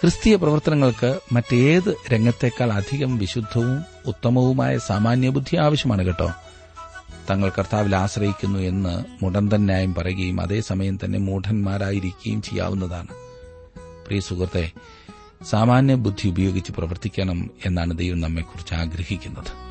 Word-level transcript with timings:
ക്രിസ്തീയ 0.00 0.36
പ്രവർത്തനങ്ങൾക്ക് 0.36 1.20
മറ്റേത് 1.32 1.96
രംഗത്തേക്കാൾ 2.12 2.72
അധികം 2.72 3.18
വിശുദ്ധവും 3.18 3.84
ഉത്തമവുമായ 4.06 4.78
സാമാന്യബുദ്ധി 4.78 5.56
ആവശ്യമാണ് 5.56 6.06
കേട്ടോ. 6.06 6.32
തങ്ങൾ 7.30 7.52
കർത്താവിൽ 7.58 7.96
ആശ്രയിക്കുന്നു 7.96 8.58
എന്ന് 8.58 9.04
മുടന്തൻ 9.24 9.64
ന്യായം 9.64 9.94
പറയുകയും 9.94 10.40
അതേസമയം 10.40 10.98
തന്നെ 11.04 11.18
മൂഢന്മാരായിരിക്കുകയും 11.18 12.42
ചെയ്യാവുന്നതാണ്. 12.42 13.08
പ്രിയ 14.06 14.20
സുഹൃത്തെ 14.20 14.70
സാമാന്യ 15.50 15.94
ബുദ്ധി 15.94 16.28
ഉപയോഗിച്ച് 16.28 16.72
പ്രവർത്തിക്കണം 16.72 17.50
എന്നാണ് 17.66 17.98
ദൈവം 17.98 18.20
നമ്മെക്കുറിച്ച് 18.20 18.74
ആഗ്രഹിക്കുന്നത്. 18.74 19.69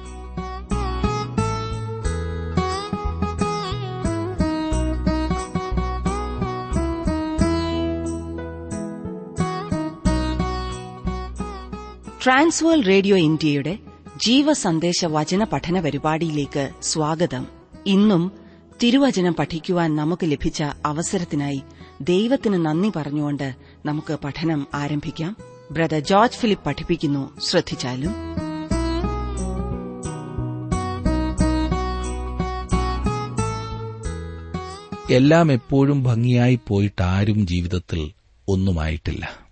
ട്രാൻസ്വേൾ 12.24 12.82
റേഡിയോ 12.82 13.18
ഇന്ത്യയുടെ 13.18 13.80
ജീവസന്ദേശ 14.18 15.06
വചന 15.06 15.44
പഠന 15.44 15.82
പരിപാടിയിലേക്ക് 15.82 16.70
സ്വാഗതം. 16.82 17.48
ഇന്നും 17.86 18.32
തിരുവചനം 18.84 19.34
പഠിക്കുവാൻ 19.34 19.96
നമുക്ക് 19.96 20.32
ലഭിച്ച 20.32 20.64
അവസരത്തിനായി 20.86 21.62
ദൈവത്തിന് 22.02 22.66
നന്ദി 22.66 22.92
പറഞ്ഞുകൊണ്ട് 22.96 23.56
നമുക്ക് 23.86 24.18
പഠനം 24.24 24.68
ആരംഭിക്കാം. 24.74 25.38
ബ്രദർ 25.72 26.00
ജോർജ് 26.00 26.34
ഫിലിപ്പ് 26.34 26.66
പഠിപ്പിക്കുന്നു. 26.66 27.40
ശ്രദ്ധിച്ചാലും. 27.40 28.12
എല്ലാം 35.10 35.52
എപ്പോഴും 35.52 36.04
ഭംഗിയായി 36.04 36.60
പോയിട്ട് 36.68 37.02
ആരും 37.02 37.48
ജീവിതത്തിൽ 37.48 38.12
ഒന്നുമായിട്ടില്ല. 38.48 39.49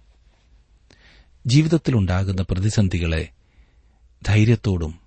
ജീവിതത്തിലുണ്ടാകുന്ന 1.47 2.41
പ്രതിസന്ധികളെ 2.41 3.29
ധൈര്യത്തോടും 4.25 4.99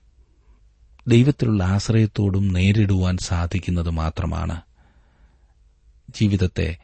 ദൈവത്തിലുള്ള 1.09 1.65
ആശ്രയത്തോടും 1.65 2.49
നേരിടുവാൻ 2.49 3.17
സാധിക്കുന്നത് 3.19 3.91
മാത്രമാണ് 3.91 4.61
ജീവിതത്തെ 6.11 6.79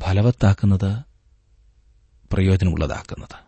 ഫലവത്താക്കുന്നത് 0.00 1.02
പ്രയോജനമുള്ളതാക്കുന്നത്. 2.32 3.38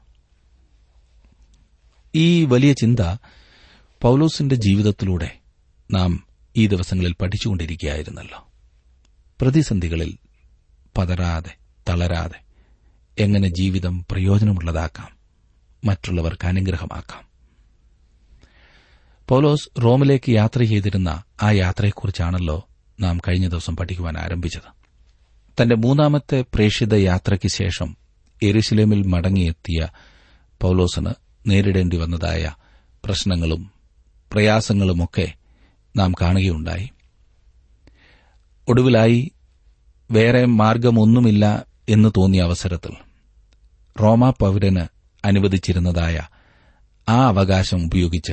ഈ 2.14 2.44
വലിയ 2.44 2.72
ചിന്ത 2.72 3.00
പൌലോസിന്റെ 4.02 4.54
ജീവിതത്തിലൂടെ 4.54 5.38
നാം 5.90 6.26
ഈ 6.56 6.66
ദിവസങ്ങളിൽ 6.66 7.12
പഠിച്ചുകൊണ്ടിരിക്കുകയായിരുന്നല്ലോ. 7.12 8.48
പ്രതിസന്ധികളിൽ 9.40 10.18
പതരാതെ 10.98 11.56
തളരാതെ 11.88 12.49
എങ്ങനെ 13.18 13.48
ജീവിതം 13.48 14.06
പ്രയോജനമുള്ളതാക്കാം. 14.10 15.08
മറ്റുള്ളവർക്ക് 15.84 16.46
അനുഗ്രഹമാക്കാം. 16.46 17.24
പൗലോസ് 19.28 19.82
റോമിലേക്ക് 19.82 20.30
യാത്ര 20.30 20.62
ചെയ്തിരുന്ന 20.62 21.22
ആ 21.42 21.50
യാത്രയെക്കുറിച്ചാണല്ലോ 21.50 22.68
നാം 23.00 23.20
കഴിഞ്ഞ 23.28 23.48
ദിവസം 23.48 23.76
പഠിക്കുവാൻ 23.76 24.18
ആരംഭിച്ചത്. 24.18 24.80
തന്റെ 25.62 25.76
മൂന്നാമത്തെ 25.76 26.44
പ്രേക്ഷിത 26.54 26.94
യാത്രയ്ക്ക് 26.94 27.48
ശേഷം 27.48 27.96
എരുസലേമിൽ 28.42 29.06
മടങ്ങിയെത്തിയ 29.06 29.88
പൌലോസിന് 30.60 31.10
നേരിടേണ്ടി 31.46 31.96
വന്നതായ 31.96 32.52
പ്രശ്നങ്ങളും 33.04 33.70
പ്രയാസങ്ങളുമൊക്കെ 34.32 35.32
നാം 35.96 36.12
കാണുകയുണ്ടായി. 36.20 36.90
ഒടുവിലായി 38.68 39.30
വേറെ 40.10 40.44
മാർഗമൊന്നുമില്ല 40.44 41.69
എന്ന് 41.88 42.08
തോന്നിയ 42.16 42.42
അവസരത്തിൽ 42.42 42.92
റോമാ 44.00 44.32
പൌരന് 44.40 44.86
അനുവദിച്ചിരുന്നതായ 45.24 46.22
ആ 47.08 47.26
അവകാശം 47.26 47.86
ഉപയോഗിച്ച് 47.86 48.32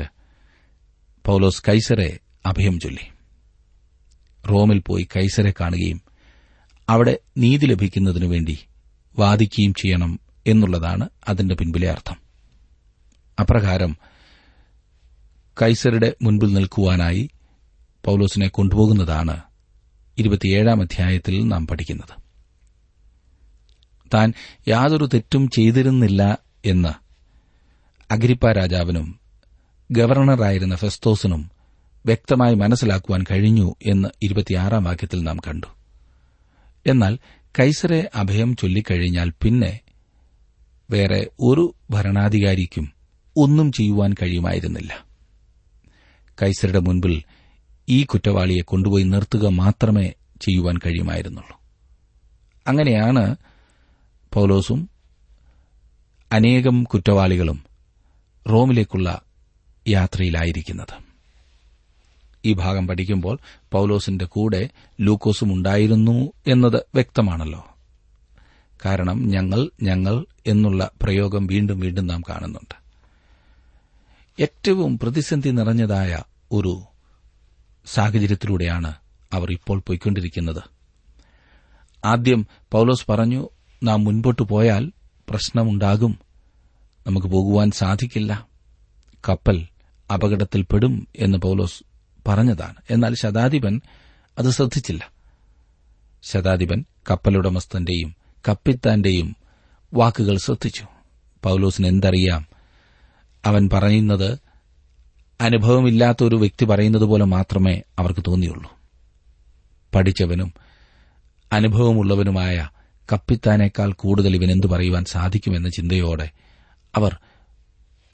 പൌലോസ് 1.25 1.63
കൈസറെ 1.67 2.19
അഭയം 2.45 2.79
ചൊല്ലി. 2.79 3.11
റോമിൽ 4.49 4.79
പോയി 4.79 5.07
കൈസരെ 5.15 5.53
കാണുകയും 5.61 6.01
അവിടെ 6.89 7.19
നീതി 7.37 7.65
ലഭിക്കുന്നതിനു 7.65 8.25
വേണ്ടി 8.25 8.59
വാദിക്കുകയും 9.19 9.73
ചെയ്യണം 9.73 10.19
എന്നുള്ളതാണ് 10.47 11.09
അതിന്റെ 11.27 11.55
പിൻപിലെ 11.55 11.89
അർത്ഥം. 11.89 12.15
അപ്രകാരം 13.39 13.97
കൈസരുടെ 15.61 16.15
മുൻപിൽ 16.21 16.53
നിൽക്കുവാനായി 16.53 17.29
പൌലോസിനെ 18.05 18.47
കൊണ്ടുപോകുന്നതാണ് 18.47 19.41
ഇരുപത്തിയേഴാം 20.17 20.81
അധ്യായത്തിൽ 20.81 21.47
നാം 21.47 21.67
പഠിക്കുന്നത്. 21.67 22.26
താൻ 24.13 24.33
യാതൊരു 24.67 25.09
തെറ്റും 25.13 25.49
ചെയ്തിരുന്നില്ല 25.49 26.37
എന്ന്. 26.65 27.07
അഗ്രിപ്പ 28.13 28.51
രാജാവിനും 28.51 29.19
ഗവർണറായിരുന്ന 29.91 30.75
ഫെസ്തോസിനും 30.75 31.51
വ്യക്തമായി 32.05 32.55
മനസ്സിലാക്കുവാൻ 32.55 33.25
കഴിഞ്ഞു 33.31 33.75
എന്ന് 33.85 34.09
ഇരുപത്തിയാറാം 34.23 34.83
വാക്യത്തിൽ 34.83 35.23
നാം 35.23 35.37
കണ്ടു. 35.47 35.67
എന്നാൽ 36.87 37.17
കൈസറെ 37.59 38.09
അഭയം 38.15 38.55
ചൊല്ലിക്കഴിഞ്ഞാൽ 38.55 39.31
പിന്നെ 39.41 39.79
വേറെ 40.91 41.27
ഒരു 41.39 41.75
ഭരണാധികാരിക്കും 41.89 42.91
ഒന്നും 43.37 43.71
ചെയ്യുവാൻ 43.71 44.13
കഴിയുമായിരുന്നില്ല. 44.13 45.05
കൈസരുടെ 46.41 46.79
മുൻപിൽ 46.79 47.23
ഈ 47.89 48.03
കുറ്റവാളിയെ 48.03 48.61
കൊണ്ടുപോയി 48.61 49.03
നിർത്തുക 49.03 49.47
മാത്രമേ 49.47 50.13
ചെയ്യുവാൻ 50.41 50.77
കഴിയുമായിരുന്നുള്ളൂ. 50.77 51.61
അങ്ങനെയാണ് 52.67 53.35
പൌലോസും 54.37 54.89
അനേകം 56.31 56.83
കുറ്റവാളികളും 56.83 57.63
റോമിലേക്കുള്ള 58.49 59.21
യാത്രയിലായിരിക്കുന്നത്. 59.87 61.03
ഈ 62.45 62.53
ഭാഗം 62.53 62.87
പഠിക്കുമ്പോൾ 62.87 63.39
പൌലോസിന്റെ 63.71 64.25
കൂടെ 64.25 64.69
ലൂക്കോസും 65.01 65.53
ഉണ്ടായിരുന്നു 65.53 66.31
എന്നത് 66.47 66.75
വ്യക്തമാണല്ലോ. 66.75 67.65
കാരണം 68.85 69.27
ഞങ്ങൾ 69.27 69.69
ഞങ്ങൾ 69.83 70.25
എന്നുള്ള 70.47 70.91
പ്രയോഗം 71.01 71.47
വീണ്ടും 71.47 71.79
വീണ്ടും 71.79 72.07
നാം 72.07 72.21
കാണുന്നുണ്ട്. 72.21 72.75
ഏറ്റവും 74.41 74.99
പ്രതിസന്ധി 74.99 75.49
നിറഞ്ഞതായ 75.49 76.23
ഒരു 76.51 76.83
സാഹചര്യത്തിലൂടെയാണ് 77.85 78.93
അവർ 79.33 79.51
ഇപ്പോൾ 79.51 79.83
പോയിക്കൊണ്ടിരിക്കുന്നത്. 79.87 80.61
ആദ്യം 82.05 82.47
പൌലോസ് 82.71 83.11
പറഞ്ഞു 83.11 83.49
നാം 83.83 84.03
മുൻപോട്ടു 84.03 84.41
പോയാൽ 84.41 84.91
പ്രശ്നമുണ്ടാകും. 85.29 86.19
നമുക്ക് 87.07 87.27
പോകുവാൻ 87.27 87.71
സാധിക്കില്ല. 87.71 88.47
കപ്പൽ 89.29 89.67
അപകടത്തിൽപ്പെടും 90.13 91.07
എന്ന് 91.15 91.37
പൗലോസ് 91.37 91.83
പറഞ്ഞതാണ്. 92.27 92.75
എന്നാൽ 92.89 93.15
ശതാധിപൻ 93.15 93.81
അത് 94.39 94.49
ശ്രദ്ധിച്ചില്ല. 94.49 95.11
ശതാധിപൻ 96.23 96.85
കപ്പലുടമസ്ഥന്റെയും 97.11 98.15
കപ്പിത്താന്റെയും 98.49 99.35
വാക്കുകൾ 99.93 100.37
ശ്രദ്ധിച്ചു. 100.37 100.85
പൌലോസിന് 101.43 101.87
എന്തറിയാം? 101.87 102.45
അവൻ 103.45 103.69
പറയുന്നത് 103.73 104.39
അനുഭവമില്ലാത്ത 105.41 106.23
ഒരു 106.23 106.35
വ്യക്തി 106.35 106.65
പറയുന്നത് 106.65 107.03
പോലെ 107.03 107.25
മാത്രമേ 107.25 107.81
അവർക്ക് 107.99 108.19
തോന്നിയുള്ളൂ. 108.27 108.77
പഠിച്ചവനും 109.95 110.53
അനുഭവമുള്ളവനുമായ 111.53 112.69
കപ്പിത്താനേക്കാൾ 113.11 113.91
കൂടുതൽ 113.91 114.35
ഇവനെന്തു 114.35 114.67
പറയുവാൻ 114.67 115.05
സാധിക്കുമെന്ന 115.05 115.69
ചിന്തയോടെ 115.69 116.29
അവർ 116.95 117.17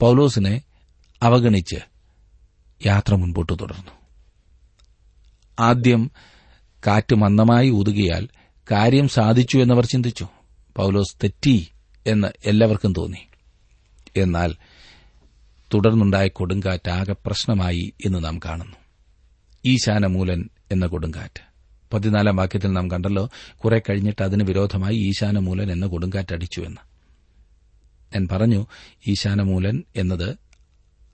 പൌലോസിനെ 0.00 0.62
അവഗണിച്ച് 1.22 1.76
യാത്ര 2.86 3.14
മുൻപോട്ട് 3.14 3.52
തുടർന്നു. 3.60 3.90
ആദ്യം 5.60 6.10
കാറ്റ് 6.86 7.14
മന്ദമായി 7.14 7.70
ഊതുകയാൽ 7.70 8.28
കാര്യം 8.70 9.08
സാധിച്ചു 9.08 9.58
എന്നവർ 9.58 9.86
ചിന്തിച്ചു. 9.86 10.28
പൌലോസ് 10.76 11.16
തെറ്റി 11.24 11.70
എന്ന് 12.06 12.28
എല്ലാവർക്കും 12.46 12.92
തോന്നി. 12.92 13.26
എന്നാൽ 14.16 14.54
തുടർന്നുണ്ടായ 15.74 16.28
കൊടുങ്കാറ്റ് 16.28 16.90
ആകെ 16.90 17.12
പ്രശ്നമായി 17.12 17.92
എന്ന് 18.06 18.24
നാം 18.24 18.38
കാണുന്നു. 18.38 18.76
ഈശാനമൂലൻ 19.64 20.48
എന്ന 20.72 20.86
കൊടുങ്കാറ്റ്. 20.86 21.53
പതിനാലാം 21.92 22.36
വാക്യത്തിൽ 22.36 22.72
നാം 22.72 22.90
കണ്ടല്ലോ 22.90 23.30
കുറെ 23.56 23.82
കഴിഞ്ഞിട്ട് 23.90 24.22
അതിന് 24.22 24.44
വിരോധമായി 24.44 24.96
ഈശാനമൂലൻ 24.96 25.72
എന്ന 25.72 25.86
കൊടുങ്കാറ്റ് 25.86 26.34
അടിച്ചു 26.34 26.60
എന്ന്. 26.60 26.76
ഞാൻ 28.14 28.28
പറഞ്ഞു 28.32 28.66
ഈശാനമൂലൻ 29.06 29.82
എന്നത് 29.96 30.36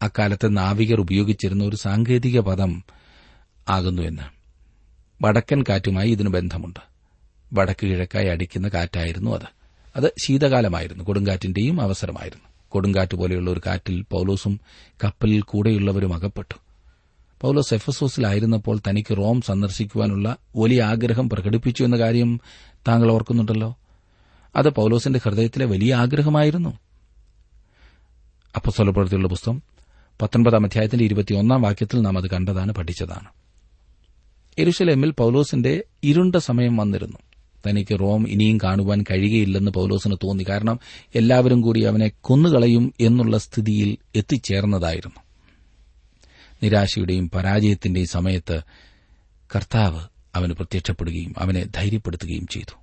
അക്കാലത്ത് 0.03 0.57
നാവികർ 0.57 1.01
ഉപയോഗിച്ചിരുന്ന 1.01 1.65
ഒരു 1.65 1.77
സാങ്കേതിക 1.77 2.41
പദം 2.41 2.85
ആകുന്നുവെന്ന് 3.69 4.23
വടക്കൻ 5.25 5.65
കാറ്റുമായി 5.69 6.11
ഇതിന് 6.11 6.29
ബന്ധമുണ്ട്. 6.29 6.81
വടക്ക് 7.53 7.87
കിഴക്കായി 7.87 8.27
അടിക്കുന്ന 8.27 8.69
കാറ്റായിരുന്നു 8.69 9.31
അത്. 9.31 9.47
അത് 9.97 10.13
ശീതകാലമായിരുന്നു 10.27 11.05
കൊടുങ്കാറ്റിന്റെയും 11.05 11.81
അവസരമായിരുന്നു. 11.81 12.45
കൊടുങ്കാറ്റ് 12.69 13.17
പോലെയുള്ള 13.17 13.51
ഒരു 13.51 13.61
കാറ്റിൽ 13.67 14.05
പൌലോസും 14.11 14.61
കപ്പലിൽ 15.05 15.43
കൂടെയുള്ളവരും 15.43 16.15
അകപ്പെട്ടു. 16.15 16.70
പൌലോസ് 17.41 17.75
എഫസോസിലായിരുന്നപ്പോൾ 17.75 18.81
തനിക്ക് 18.89 19.17
റോം 19.17 19.43
സന്ദർശിക്കുവാനുള്ള 19.43 20.37
വലിയ 20.57 20.83
ആഗ്രഹം 20.83 21.31
പ്രകടിപ്പിച്ചു 21.31 21.85
എന്ന 21.85 21.97
കാര്യം 21.99 22.41
താങ്കൾ 22.89 23.13
ഓർക്കുന്നുണ്ടല്ലോ. 23.13 23.77
അത് 24.57 24.71
പൌലോസിന്റെ 24.71 25.21
ഹൃദയത്തിലെ 25.25 25.65
വലിയ 25.65 25.95
ആഗ്രഹമായിരുന്നു. 25.95 26.79
അപ്പസ്വലപ്രവൃത്തിയുള്ള 28.57 29.29
പുസ്തകം 29.29 29.63
പത്തൊൻപതാം 30.23 30.65
അധ്യായത്തിന്റെ 30.65 31.05
ഇരുപത്തിയൊന്നാം 31.05 31.63
വാക്യത്തിൽ 31.63 32.01
നാം 32.01 32.19
അത് 32.19 32.31
കണ്ടതാണ് 32.31 32.73
പഠിച്ചതാണ്. 32.73 33.29
എരുഷലേമിൽ 34.59 35.11
പൌലോസിന്റെ 35.11 35.85
ഇരുണ്ട 36.05 36.37
സമയം 36.37 36.77
വന്നിരുന്നു. 36.77 37.19
തനിക്ക് 37.69 38.01
റോം 38.01 38.29
ഇനിയും 38.29 38.59
കാണുവാൻ 38.65 39.05
കഴിയുകയില്ലെന്ന് 39.11 39.71
പൌലോസിന് 39.71 40.17
തോന്നി. 40.25 40.45
കാരണം 40.49 40.79
എല്ലാവരും 41.15 41.61
കൂടി 41.61 41.81
അവനെ 41.81 42.13
കൊന്നുകളയും 42.21 42.95
എന്നുള്ള 43.01 43.39
സ്ഥിതിയിൽ 43.39 43.97
എത്തിച്ചേർന്നതായിരുന്നു. 44.17 45.30
നിരാശയുടെയും 46.63 47.31
പരാജയത്തിന്റെയും 47.31 48.09
സമയത്ത് 48.09 48.61
കർത്താവ് 49.57 50.01
അവന് 50.35 50.53
പ്രത്യക്ഷപ്പെടുകയും 50.53 51.35
അവനെ 51.39 51.65
ധൈര്യപ്പെടുത്തുകയും 51.75 52.47
ചെയ്തു. 52.47 52.81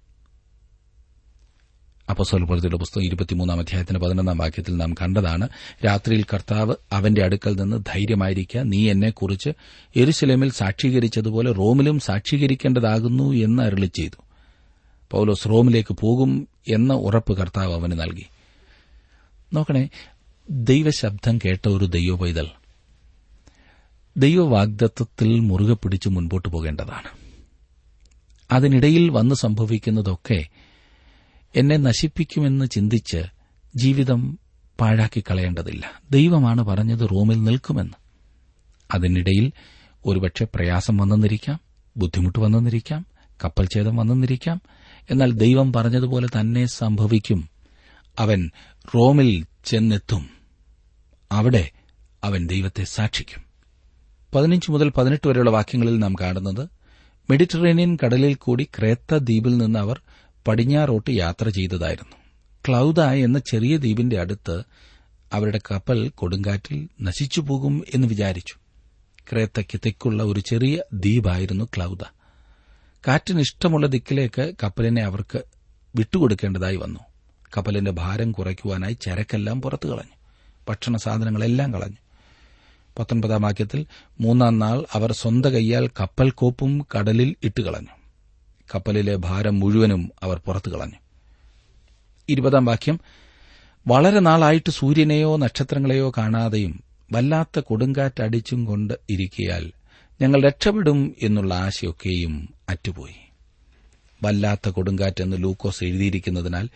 അപ്പസ്വലപ്രവൃത്തിയുടെ 2.10 2.78
പുസ്തകം 2.78 3.04
ഇരുപത്തിമൂന്നാം 3.04 3.60
അധ്യായത്തിന്റെ 3.60 4.00
പതിനൊന്നാം 4.00 4.38
വാക്യത്തിൽ 4.38 4.78
നാം 4.78 4.94
കണ്ടതാണ് 4.94 5.50
രാത്രിയിൽ 5.86 6.26
കർത്താവ് 6.34 6.76
അവന്റെ 6.92 7.24
അടുക്കൽ 7.24 7.56
നിന്ന് 7.56 7.84
ധൈര്യമായിരിക്കുക 7.88 8.62
നീ 8.62 8.92
എന്നെക്കുറിച്ച് 8.92 9.50
എരുസലേമിൽ 9.96 10.52
സാക്ഷീകരിച്ചതുപോലെ 10.52 11.52
റോമിലും 11.52 12.00
സാക്ഷീകരിക്കേണ്ടതാകുന്നു 12.00 13.34
എന്ന് 13.34 13.64
അരുളി 13.64 13.86
ചെയ്തു. 13.86 14.24
പൌലോസ് 15.12 15.50
റോമിലേക്ക് 15.50 15.94
പോകും 15.94 16.48
എന്ന 16.70 16.94
ഉറപ്പ് 16.94 17.38
കർത്താവ് 17.38 17.74
അവന് 17.74 18.00
നൽകി. 18.00 18.26
നോക്കണേ 19.54 19.90
ദൈവശബ്ദം 20.50 21.38
കേട്ട 21.38 21.68
ഒരു 21.68 21.86
ദൈവപൈതൽ 21.86 22.48
ദൈവവാഗ്ദത്വത്തിൽ 24.18 25.40
മുറുകെ 25.40 25.74
പിടിച്ച് 25.74 26.10
മുൻപോട്ട് 26.10 26.50
പോകേണ്ടതാണ്. 26.50 27.18
അതിനിടയിൽ 28.52 29.10
വന്ന് 29.10 29.36
സംഭവിക്കുന്നതൊക്കെ 29.36 30.48
എന്നെ 31.56 31.78
നശിപ്പിക്കുമെന്ന് 31.78 32.66
ചിന്തിച്ച് 32.66 33.24
ജീവിതം 33.76 34.40
പാഴാക്കി 34.80 35.24
കളയേണ്ടതില്ല 35.32 36.02
ദൈവമാണ് 36.12 36.64
പറഞ്ഞത് 36.64 37.00
റോമിൽ 37.00 37.44
നിൽക്കുമെന്ന്. 37.44 37.94
അതിനിടയിൽ 38.94 39.52
ഒരുപക്ഷെ 40.06 40.48
പ്രയാസം 40.56 40.98
വന്നെന്നിരിക്കാം 40.98 41.60
ബുദ്ധിമുട്ട് 41.98 42.40
വന്നെന്നിരിക്കാം 42.40 43.06
കപ്പൽ 43.44 43.68
ഛേദം 43.74 43.96
വന്നെന്നിരിക്കാം. 43.96 44.62
എന്നാൽ 45.12 45.32
ദൈവം 45.32 45.74
പറഞ്ഞതുപോലെ 45.74 46.28
തന്നെ 46.28 46.66
സംഭവിക്കും. 46.66 47.50
അവൻ 48.20 48.52
റോമിൽ 48.96 49.46
ചെന്നെത്തും. 49.66 50.30
അവിടെ 51.32 51.72
അവൻ 52.24 52.48
ദൈവത്തെ 52.48 52.84
സാക്ഷിക്കും. 52.84 53.47
പതിനഞ്ച് 54.36 54.72
മുതൽ 54.72 54.90
പതിനെട്ട് 54.90 55.28
വരെയുള്ള 55.28 55.52
വാക്യങ്ങളിൽ 55.52 56.00
നാം 56.00 56.14
കാണുന്നത് 56.22 56.70
മെഡിറ്ററേനിയൻ 57.30 57.98
കടലിൽ 58.06 58.34
കൂടി 58.34 58.64
ക്രേത്ത 58.64 59.16
ദ്വീപിൽ 59.16 59.58
നിന്ന് 59.58 59.80
അവർ 59.80 60.02
പടിഞ്ഞാറോട്ട് 60.48 61.12
യാത്ര 61.12 61.50
ചെയ്തതായിരുന്നു. 61.50 62.16
ക്ലൌദ 62.68 63.02
എന്ന 63.02 63.40
ചെറിയ 63.40 63.78
ദ്വീപിന്റെ 63.78 64.20
അടുത്ത് 64.20 64.64
അവരുടെ 65.34 65.60
കപ്പൽ 65.72 66.10
കൊടുങ്കാറ്റിൽ 66.10 66.88
നശിച്ചു 67.02 67.42
പോകും 67.42 67.84
എന്ന് 67.96 68.08
വിചാരിച്ചു. 68.08 68.56
ക്രേത്തയ്ക്ക് 69.32 69.80
തെക്കുള്ള 69.86 70.24
ഒരു 70.24 70.40
ചെറിയ 70.40 70.84
ദ്വീപായിരുന്നു 70.94 71.66
ക്ലൌദ. 71.66 72.04
കാറ്റിന് 73.08 73.40
ഇഷ്ടമുള്ള 73.40 73.88
ദിക്കിലേക്ക് 73.88 74.54
കപ്പലിനെ 74.64 75.04
അവർക്ക് 75.04 75.42
വിട്ടുകൊടുക്കേണ്ടതായി 75.96 76.76
വന്നു. 76.76 77.00
കപ്പലിന്റെ 77.58 77.92
ഭാരം 77.92 78.32
കുറയ്ക്കുവാനായി 78.32 78.94
ചരക്കെല്ലാം 78.94 79.62
പുറത്തു 79.62 79.88
കളഞ്ഞു 79.88 80.16
ഭക്ഷണ 80.70 80.98
സാധനങ്ങളെല്ലാം 80.98 81.74
കളഞ്ഞു. 81.74 82.07
പത്തൊൻപതാം 83.00 83.42
വാക്യത്തിൽ 83.42 83.86
മൂന്നാം 84.22 84.60
നാൾ 84.60 84.86
അവർ 84.94 85.12
സ്വന്ത 85.12 85.46
കൈയാൽ 85.46 85.88
കപ്പൽ 85.88 86.30
കോപ്പും 86.30 86.88
കടലിൽ 86.98 87.36
ഇട്ടുകളഞ്ഞു 87.44 87.98
കപ്പലിലെ 88.76 89.16
ഭാരം 89.16 89.60
മുഴുവനും 89.60 90.12
അവർ 90.24 90.38
പുറത്തു 90.38 90.72
കളഞ്ഞു. 90.72 90.96
ഇരുപതാം 92.30 92.66
വാക്യം 92.66 93.00
വളരെ 93.88 94.20
നാളായിട്ട് 94.20 94.72
സൂര്യനെയോ 94.72 95.38
നക്ഷത്രങ്ങളെയോ 95.38 96.14
കാണാതെയും 96.18 96.84
വല്ലാത്ത 97.12 97.60
കൊടുങ്കാറ്റടിച്ചും 97.60 98.66
കൊണ്ട് 98.66 98.94
ഇരിക്കയാൽ 99.10 99.72
ഞങ്ങൾ 100.22 100.44
രക്ഷപ്പെടും 100.44 101.16
എന്നുള്ള 101.22 101.54
ആശയൊക്കെയും 101.54 102.50
അറ്റുപോയി. 102.70 103.16
വല്ലാത്ത 104.24 104.70
കൊടുങ്കാറ്റ് 104.70 105.22
എന്ന് 105.22 105.38
ലൂക്കോസ് 105.44 105.84
എഴുതിയിരിക്കുന്നതിനാൽ 105.84 106.70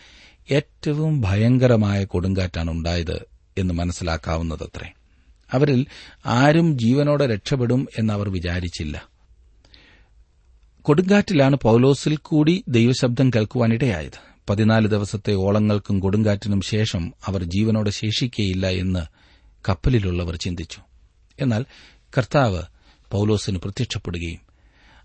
ഏറ്റവും 0.52 1.22
ഭയങ്കരമായ 1.22 2.06
കൊടുങ്കാറ്റാണ് 2.06 2.72
ഉണ്ടായത് 2.72 3.26
എന്ന് 3.58 3.74
മനസ്സിലാക്കാവുന്നതത്രേ. 3.74 4.94
അവരിൽ 5.54 5.86
ആരും 6.26 6.80
ജീവനോടെ 6.80 7.28
രക്ഷപ്പെടും 7.28 7.88
എന്നവർ 8.00 8.30
വിചാരിച്ചില്ല. 8.30 9.08
കൊടുങ്കാറ്റിലാണ് 10.82 11.56
പൌലോസിൽ 11.56 12.16
കൂടി 12.16 12.64
ദൈവശബ്ദം 12.68 13.30
കേൾക്കുവാനിടയായത്. 13.30 14.32
പതിനാല് 14.50 14.88
ദിവസത്തെ 14.88 15.34
ഓളങ്ങൾക്കും 15.34 16.00
കൊടുങ്കാറ്റിനും 16.00 16.62
ശേഷം 16.62 17.14
അവർ 17.26 17.44
ജീവനോടെ 17.44 17.90
ശേഷിക്കയില്ല 17.90 18.68
എന്ന് 18.68 19.00
കപ്പലിലുള്ളവർ 19.70 20.36
ചിന്തിച്ചു. 20.36 20.82
എന്നാൽ 21.40 21.66
കർത്താവ് 22.18 22.64
പൌലോസിന് 23.12 23.58
പ്രത്യക്ഷപ്പെടുകയും 23.58 24.40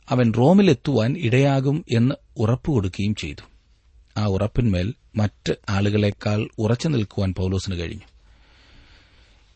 അവൻ 0.09 0.33
റോമിലെത്തുവാൻ 0.39 1.17
ഇടയാകും 1.19 1.85
എന്ന് 1.93 2.15
ഉറപ്പുകൊടുക്കുകയും 2.37 3.15
ചെയ്തു. 3.15 3.43
ആ 4.17 4.25
ഉറപ്പിന്മേൽ 4.25 4.95
മറ്റ് 5.17 5.55
ആളുകളെക്കാൾ 5.69 6.49
ഉറച്ചു 6.59 6.89
നിൽക്കുവാൻ 6.89 7.35
പൌലോസിന് 7.35 7.81
കഴിഞ്ഞു. 7.81 8.16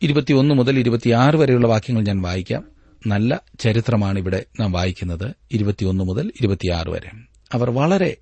ഇരുപത്തിയൊന്ന് 0.01 0.55
മുതൽ 0.55 0.79
ഇരുപത്തിയാറ് 0.79 1.35
വരെയുള്ള 1.35 1.67
വാക്യങ്ങൾ 1.67 2.03
ഞാൻ 2.03 2.21
വായിക്കാം. 2.21 2.63
നല്ല 3.07 3.41
ചരിത്രമാണ് 3.59 4.19
ഇവിടെ 4.19 4.45
നാം 4.59 4.71
വായിക്കുന്നത്. 4.71 5.35
ഇരുപത്തിയൊന്ന് 5.51 6.03
മുതൽ 6.03 6.31
ഇരുപത്തിയാറ് 6.41 6.89
വരെ. 6.89 7.11
അവർ 7.53 7.69
വളരെ 7.69 8.17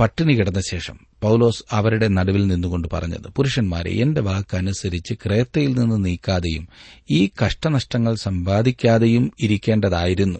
പട്ടിണി 0.00 0.32
കിടന്ന 0.32 0.60
ശേഷം 0.60 1.00
പൌലോസ് 1.22 1.64
അവരുടെ 1.70 2.08
നടുവിൽ 2.08 2.46
നിന്നുകൊണ്ട് 2.46 2.88
പറഞ്ഞത് 2.92 3.28
പുരുഷന്മാരെ 3.36 3.90
എന്റെ 3.90 4.20
വാക്കനുസരിച്ച് 4.20 5.14
ക്രേത്തയിൽ 5.14 5.78
നിന്ന് 5.78 6.04
നീക്കാതെയും 6.04 6.68
ഈ 7.10 7.30
കഷ്ടനഷ്ടങ്ങൾ 7.44 8.14
സമ്പാദിക്കാതെയും 8.14 9.32
ഇരിക്കേണ്ടതായിരുന്നു. 9.40 10.38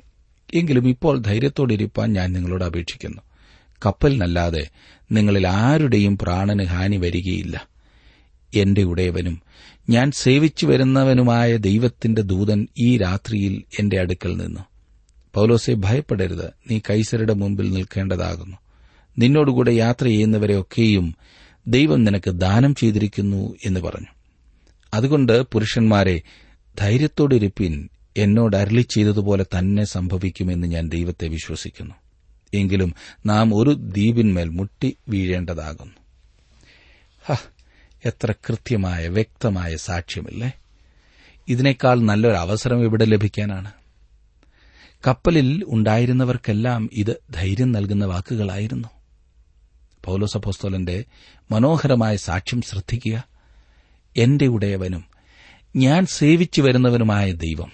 എങ്കിലും 0.54 0.88
ഇപ്പോൾ 0.88 1.18
ധൈര്യത്തോടിരിപ്പാൻ 1.18 2.12
ഞാൻ 2.12 2.32
നിങ്ങളോട് 2.32 2.64
അപേക്ഷിക്കുന്നു. 2.64 3.22
കപ്പലിനല്ലാതെ 3.86 4.68
നിങ്ങളിൽ 5.12 5.48
ആരുടെയും 5.48 6.18
പ്രാണന് 6.18 6.62
ഹാനി 6.62 6.96
വരികയില്ല. 6.96 7.72
എന്റെ 8.54 8.82
ഉടയവനും 8.82 9.42
ഞാൻ 9.88 10.10
സേവിച്ചു 10.10 10.66
വരുന്നവനുമായ 10.66 11.56
ദൈവത്തിന്റെ 11.56 12.22
ദൂതൻ 12.22 12.68
ഈ 12.78 12.98
രാത്രിയിൽ 12.98 13.62
എന്റെ 13.78 14.00
അടുക്കൽ 14.00 14.36
നിന്നു. 14.36 14.60
പൌലോസെ 15.34 15.74
ഭയപ്പെടരുത്. 15.74 16.46
നീ 16.70 16.80
കൈസരുടെ 16.90 17.32
മുമ്പിൽ 17.32 17.72
നിൽക്കേണ്ടതാകുന്നു. 17.72 18.56
നിന്നോടുകൂടെ 19.18 19.72
യാത്ര 19.72 20.04
ചെയ്യുന്നവരെയൊക്കെയും 20.04 21.14
ദൈവം 21.66 22.04
നിനക്ക് 22.04 22.30
ദാനം 22.30 22.74
ചെയ്തിരിക്കുന്നു 22.74 23.54
എന്ന് 23.66 23.80
പറഞ്ഞു. 23.80 24.06
അതുകൊണ്ട് 24.94 25.42
പുരുഷന്മാരെ 25.42 26.22
ധൈര്യത്തോടിരിപ്പിൻ. 26.78 27.88
എന്നോട് 28.16 28.56
അരളി 28.56 28.82
ചെയ്തതുപോലെ 28.82 29.44
തന്നെ 29.58 29.84
സംഭവിക്കുമെന്ന് 29.84 30.66
ഞാൻ 30.66 30.88
ദൈവത്തെ 30.88 31.28
വിശ്വസിക്കുന്നു. 31.28 31.94
എങ്കിലും 32.54 32.94
നാം 33.26 33.56
ഒരു 33.56 33.70
ദ്വീപിന്മേൽ 33.70 34.48
മുട്ടി 34.48 34.96
വീഴേണ്ടതാകുന്നു. 35.08 35.94
എത്ര 38.04 38.32
കൃത്യമായ 38.32 39.08
വ്യക്തമായ 39.08 39.76
സാക്ഷ്യമില്ലേ? 39.76 40.52
ഇതിനേക്കാൾ 41.48 42.00
നല്ലൊരു 42.00 42.36
അവസരം 42.36 42.84
ഇവിടെ 42.84 43.04
ലഭിക്കാനാണ്. 43.04 43.70
കപ്പലിൽ 45.06 45.64
ഉണ്ടായിരുന്നവർക്കെല്ലാം 45.66 46.90
ഇത് 46.92 47.20
ധൈര്യം 47.30 47.72
നൽകുന്ന 47.72 48.04
വാക്കുകളായിരുന്നു. 48.04 48.88
പൌലോസഭോസ്തോലന്റെ 50.04 51.04
മനോഹരമായ 51.50 52.16
സാക്ഷ്യം 52.16 52.62
ശ്രദ്ധിക്കുക. 52.62 53.24
എന്റെ 54.16 54.46
ഉടയവനും 54.46 55.04
ഞാൻ 55.76 56.06
സേവിച്ചു 56.06 56.62
വരുന്നവനുമായ 56.62 57.32
ദൈവം. 57.32 57.72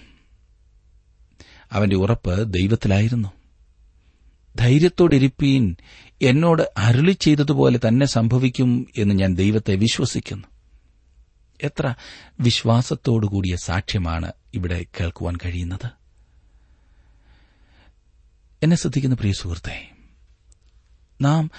അവന്റെ 1.71 1.95
ഉറപ്പ് 1.95 2.53
ദൈവത്തിലായിരുന്നു. 2.53 3.38
ധൈര്യത്തോടിരിപ്പീൻ 4.55 5.75
എന്നോട് 6.21 6.71
അരുളി 6.77 7.11
ചെയ്തതുപോലെ 7.11 7.79
തന്നെ 7.87 8.05
സംഭവിക്കും 8.05 8.87
എന്ന് 8.97 9.15
ഞാൻ 9.15 9.35
ദൈവത്തെ 9.35 9.75
വിശ്വസിക്കുന്നു. 9.75 10.47
എത്ര 11.63 11.95
വിശ്വാസത്തോടുകൂടിയ 12.39 13.55
സാക്ഷ്യമാണ് 13.55 14.31
ഇവിടെ 14.53 14.85
കേൾക്കുവാൻ 14.99 15.35
കഴിയുന്നത്. 15.45 15.91
എന്നെ 18.63 18.77
ശ്രദ്ധിക്കുന്ന 18.77 19.15
പ്രിയ 19.15 19.31
സുഹൃത്തെ 19.31 19.91
നാം 21.21 21.51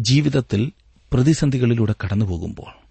ജീവിതത്തിൽ 0.00 0.72
പ്രതിസന്ധികളിലൂടെ 1.12 1.94
കടന്നുപോകുമ്പോൾ 2.04 2.88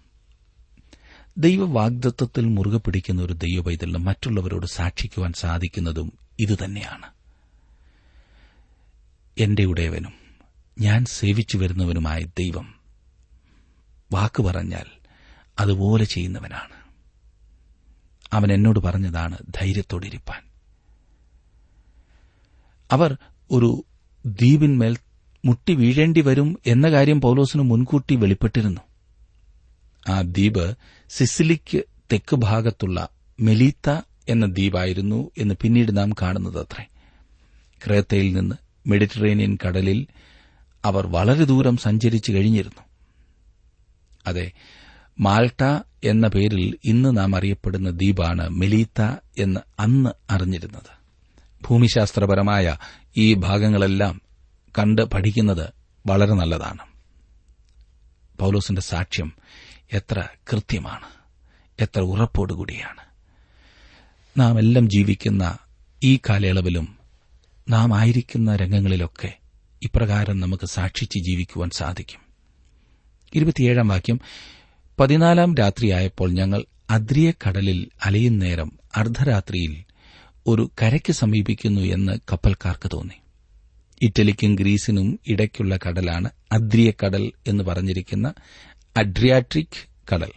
ദൈവവാഗ്ദത്വത്തിൽ 1.38 2.44
മുറുകെ 2.44 2.76
പിടിക്കുന്ന 2.76 3.22
ഒരു 3.22 3.32
ദൈവപൈതലിന് 3.32 3.98
മറ്റുള്ളവരോട് 3.98 4.66
സാക്ഷിക്കുവാൻ 4.66 5.32
സാധിക്കുന്നതും 5.32 6.12
ഇതുതന്നെയാണ്. 6.40 7.17
എന്റെ 9.38 9.64
ഉടയവനും 9.64 10.12
ഞാൻ 10.80 11.04
സേവിച്ചു 11.04 11.58
വരുന്നവനുമായ 11.58 12.22
ദൈവം 12.22 12.74
വാക്ക് 14.12 14.42
പറഞ്ഞാൽ 14.42 14.84
അതുപോലെ 15.58 16.04
ചെയ്യുന്നവനാണ്. 16.04 16.78
അവൻ 18.32 18.52
എന്നോട് 18.52 18.78
പറഞ്ഞതാണ് 18.78 19.38
ധൈര്യത്തോടിരിപ്പാൻ. 19.54 20.42
അവർ 22.92 23.16
ഒരു 23.50 23.84
ദ്വീപിന്മേൽ 24.26 24.96
മുട്ടി 25.44 25.74
വീഴേണ്ടി 25.74 26.20
വരും 26.20 26.58
എന്ന 26.66 26.90
കാര്യം 26.90 27.20
പൌലോസിന് 27.20 27.62
മുൻകൂട്ടി 27.62 28.16
വെളിപ്പെട്ടിരുന്നു. 28.16 28.80
ആ 30.08 30.20
ദ്വീപ് 30.20 30.76
സിസിലിക്ക് 31.08 31.82
തെക്ക് 32.12 32.36
ഭാഗത്തുള്ള 32.36 33.08
മെലീത്ത 33.40 34.00
എന്ന 34.28 34.46
ദ്വീപായിരുന്നു 34.46 35.30
എന്ന് 35.38 35.54
പിന്നീട് 35.62 35.96
നാം 35.96 36.10
കാണുന്നത് 36.22 36.60
അത്രേ. 36.60 36.86
ക്രേത്തയിൽ 37.86 38.32
നിന്ന് 38.32 38.67
മെഡിറ്ററേനിയൻ 38.86 39.58
കടലിൽ 39.66 40.06
അവർ 40.84 41.06
വളരെ 41.06 41.44
ദൂരം 41.44 41.76
സഞ്ചരിച്ചു 41.76 42.32
കഴിഞ്ഞിരുന്നു. 42.32 42.82
അതെ 44.26 44.50
മാൾട്ട 45.20 45.80
എന്ന 46.04 46.28
പേരിൽ 46.28 46.78
ഇന്ന് 46.84 47.16
നാം 47.16 47.36
അറിയപ്പെടുന്ന 47.36 47.90
ദ്വീപാണ് 47.90 48.48
മെലീത്ത 48.48 49.02
എന്ന് 49.38 49.60
അന്ന് 49.80 50.10
അറിഞ്ഞിരുന്നത്. 50.30 50.98
ഭൂമിശാസ്ത്രപരമായ 51.64 52.76
ഈ 53.16 53.34
ഭാഗങ്ങളെല്ലാം 53.34 54.20
കണ്ട് 54.78 55.02
പഠിക്കുന്നത് 55.02 55.72
വളരെ 56.06 56.34
നല്ലതാണ്. 56.34 56.78
പൌലോസിന്റെ 58.38 58.82
സാക്ഷ്യം 58.82 59.32
എത്ര 59.92 60.28
കൃത്യമാണ് 60.52 61.06
എത്ര 61.80 62.00
ഉറപ്പോടുകൂടിയാണ്. 62.00 63.08
നാം 64.40 64.58
എല്ലാം 64.58 64.88
ജീവിക്കുന്ന 64.88 65.58
ഈ 66.02 66.16
കാലയളവിലും 66.16 66.97
നാം 67.68 67.98
ആയിരിക്കുന്ന 67.98 68.56
രംഗങ്ങളിലൊക്കെ 68.56 69.38
ഇപ്രകാരം 69.82 70.40
നമുക്ക് 70.40 70.66
സാക്ഷിച്ച് 70.66 71.18
ജീവിക്കുവാൻ 71.18 71.70
സാധിക്കും. 71.70 72.20
ഇരുപത്തിയേഴാം 73.34 73.88
വാക്യം 73.88 74.20
പതിനാലാം 75.00 75.54
രാത്രിയായപ്പോൾ 75.54 76.30
ഞങ്ങൾ 76.30 76.64
അദ്രിയ 76.90 77.32
കടലിൽ 77.48 77.88
അലയുന്നേരം 78.04 78.72
അർദ്ധരാത്രിയിൽ 78.96 79.84
ഒരു 80.46 80.70
കരയ്ക്ക് 80.82 81.12
സമീപിക്കുന്നു 81.12 81.80
എന്ന് 81.80 82.18
കപ്പൽക്കാർക്ക് 82.32 82.90
തോന്നി. 82.92 83.14
ഇറ്റലിക്കും 84.02 84.54
ഗ്രീസിനും 84.54 85.18
ഇടയ്ക്കുള്ള 85.26 85.78
കടലാണ് 85.88 86.30
അദ്രിയ 86.52 86.92
കടൽ 87.04 87.32
എന്ന് 87.46 87.64
പറഞ്ഞിരിക്കുന്ന 87.64 88.34
അഡ്രിയാട്രിക് 88.96 89.88
കടൽ. 90.12 90.30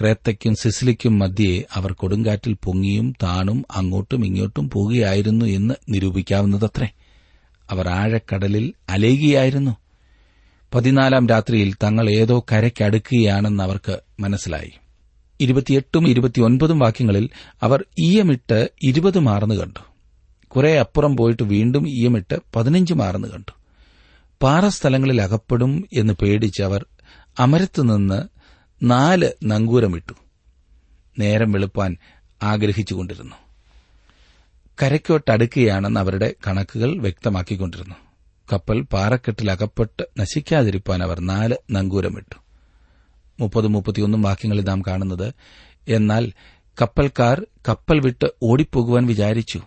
ക്രേത്തയ്ക്കും 0.00 0.54
സിസിലിക്കും 0.54 1.18
മധ്യേ 1.18 1.62
അവർ 1.74 1.92
കൊടുങ്കാറ്റിൽ 1.92 2.56
പൊങ്ങിയും 2.64 3.14
താണും 3.22 3.64
അങ്ങോട്ടും 3.74 4.26
ഇങ്ങോട്ടും 4.26 4.70
പോകുകയായിരുന്നു 4.70 5.46
എന്ന് 5.46 5.74
നിരൂപിക്കാവുന്നതത്രേ. 5.88 6.88
അവർ 7.70 7.88
ആഴക്കടലിൽ 7.88 8.72
അലയുകയായിരുന്നു. 8.88 9.76
പതിനാലാം 10.74 11.28
രാത്രിയിൽ 11.28 11.72
തങ്ങൾ 11.72 12.10
ഏതോ 12.10 12.46
കരയ്ക്കടുക്കുകയാണെന്ന് 12.52 13.62
അവർക്ക് 13.62 13.98
മനസ്സിലായി. 14.20 14.70
ഇരുപത്തിയെട്ടും 15.40 16.08
ഇരുപത്തിയൊൻപതും 16.08 16.78
വാക്യങ്ങളിൽ 16.78 17.30
അവർ 17.62 17.84
ഈയമിട്ട് 17.98 18.70
ഇരുപത് 18.82 19.18
മാർന്നു 19.18 19.54
കണ്ടു. 19.54 19.80
കുറെ 20.48 20.78
അപ്പുറം 20.78 21.16
പോയിട്ട് 21.16 21.42
വീണ്ടും 21.42 21.88
ഈയമിട്ട് 21.88 22.38
പതിനഞ്ച് 22.56 22.94
മാർന്നു 22.94 23.28
കണ്ടു. 23.28 23.52
പാറസ്ഥലങ്ങളിൽ 24.42 25.22
അകപ്പെടും 25.22 25.88
എന്ന് 25.92 26.12
പേടിച്ച് 26.12 26.62
അവർ 26.62 26.84
അമരത്തുനിന്ന് 27.38 28.33
നാല് 28.84 29.32
നങ്കൂരമിട്ടു. 29.44 30.12
നേരം 31.18 31.52
വെളുപ്പാൻ 31.52 31.96
ആഗ്രഹിച്ചുകൊണ്ടിരുന്നു. 32.42 33.36
കരയ്ക്കോട്ടടുക്കുകയാണെന്ന് 34.82 36.00
അവരുടെ 36.00 36.34
കണക്കുകൾ 36.46 36.98
വ്യക്തമാക്കിക്കൊണ്ടിരുന്നു. 36.98 37.94
കപ്പൽ 38.52 38.80
പാറക്കെട്ടിൽ 38.80 39.50
അകപ്പെട്ട് 39.50 40.20
നശിക്കാതിരിപ്പാൻ 40.20 41.02
അവർ 41.02 41.20
നാല് 41.20 41.56
നങ്കൂരമിട്ടു. 41.70 42.34
മുപ്പത് 43.40 43.66
മുപ്പത്തിയൊന്നും 43.66 44.22
വാക്യങ്ങളിൽ 44.22 44.64
നാം 44.64 44.82
കാണുന്നത് 44.82 45.34
എന്നാൽ 45.88 46.32
കപ്പൽക്കാർ 46.82 47.46
കപ്പൽ 47.68 48.00
വിട്ട് 48.00 48.26
ഓടിപ്പോകുവാൻ 48.42 49.06
വിചാരിച്ചു. 49.06 49.60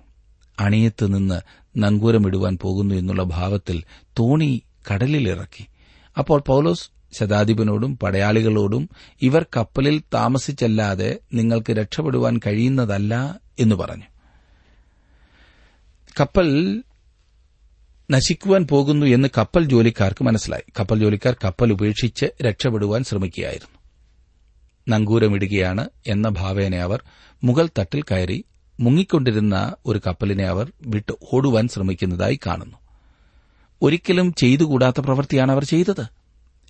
അണിയത്ത് 0.59 1.15
നിന്ന് 1.15 1.41
നങ്കൂരമിടുവാൻ 1.77 2.57
പോകുന്നു 2.61 2.95
എന്നുള്ള 2.95 3.23
ഭാവത്തിൽ 3.23 3.83
തോണി 4.19 4.61
കടലിലിറക്കി. 4.91 5.65
അപ്പോൾ 6.17 6.43
പൌലോസ് 6.47 6.96
ശതാധിപനോടും 7.17 7.97
പടയാളികളോടും 7.97 8.89
ഇവർ 9.21 9.45
കപ്പലിൽ 9.57 10.01
താമസിച്ചല്ലാതെ 10.13 11.19
നിങ്ങൾക്ക് 11.33 11.73
രക്ഷപ്പെടുവാൻ 11.73 12.39
കഴിയുന്നതല്ല 12.47 13.39
എന്ന് 13.59 13.75
പറഞ്ഞു. 13.75 14.03
കപ്പൽ 16.19 16.83
നശിക്കുവാൻ 18.11 18.67
പോകുന്നു 18.67 19.05
എന്ന് 19.05 19.27
കപ്പൽ 19.37 19.69
ജോലിക്കാർക്ക് 19.69 20.23
മനസ്സിലായി. 20.23 20.71
കപ്പൽ 20.79 20.99
ജോലിക്കാർ 20.99 21.35
കപ്പൽ 21.45 21.71
ഉപേക്ഷിച്ച് 21.71 22.25
രക്ഷപ്പെടുവാൻ 22.43 23.03
ശ്രമിക്കുകയായിരുന്നു. 23.03 23.77
നങ്കൂരമിടുകയാണ് 24.87 25.89
എന്ന 26.07 26.29
ഭാവേന 26.29 26.75
അവർ 26.75 27.03
മുഗൾ 27.43 27.69
തട്ടിൽ 27.79 28.01
കയറി 28.01 28.45
മുങ്ങിക്കൊണ്ടിരുന്ന 28.79 29.75
ഒരു 29.85 30.01
കപ്പലിനെ 30.07 30.43
അവർ 30.43 30.71
വിട്ട് 30.87 31.13
ഓടുവാൻ 31.33 31.67
ശ്രമിക്കുന്നതായി 31.67 32.39
കാണുന്നു. 32.47 32.77
ഒരിക്കലും 33.81 34.33
ചെയ്തുകൂടാത്ത 34.33 34.99
പ്രവൃത്തിയാണ് 34.99 35.51
അവർ 35.51 35.63
ചെയ്തത്. 35.63 36.16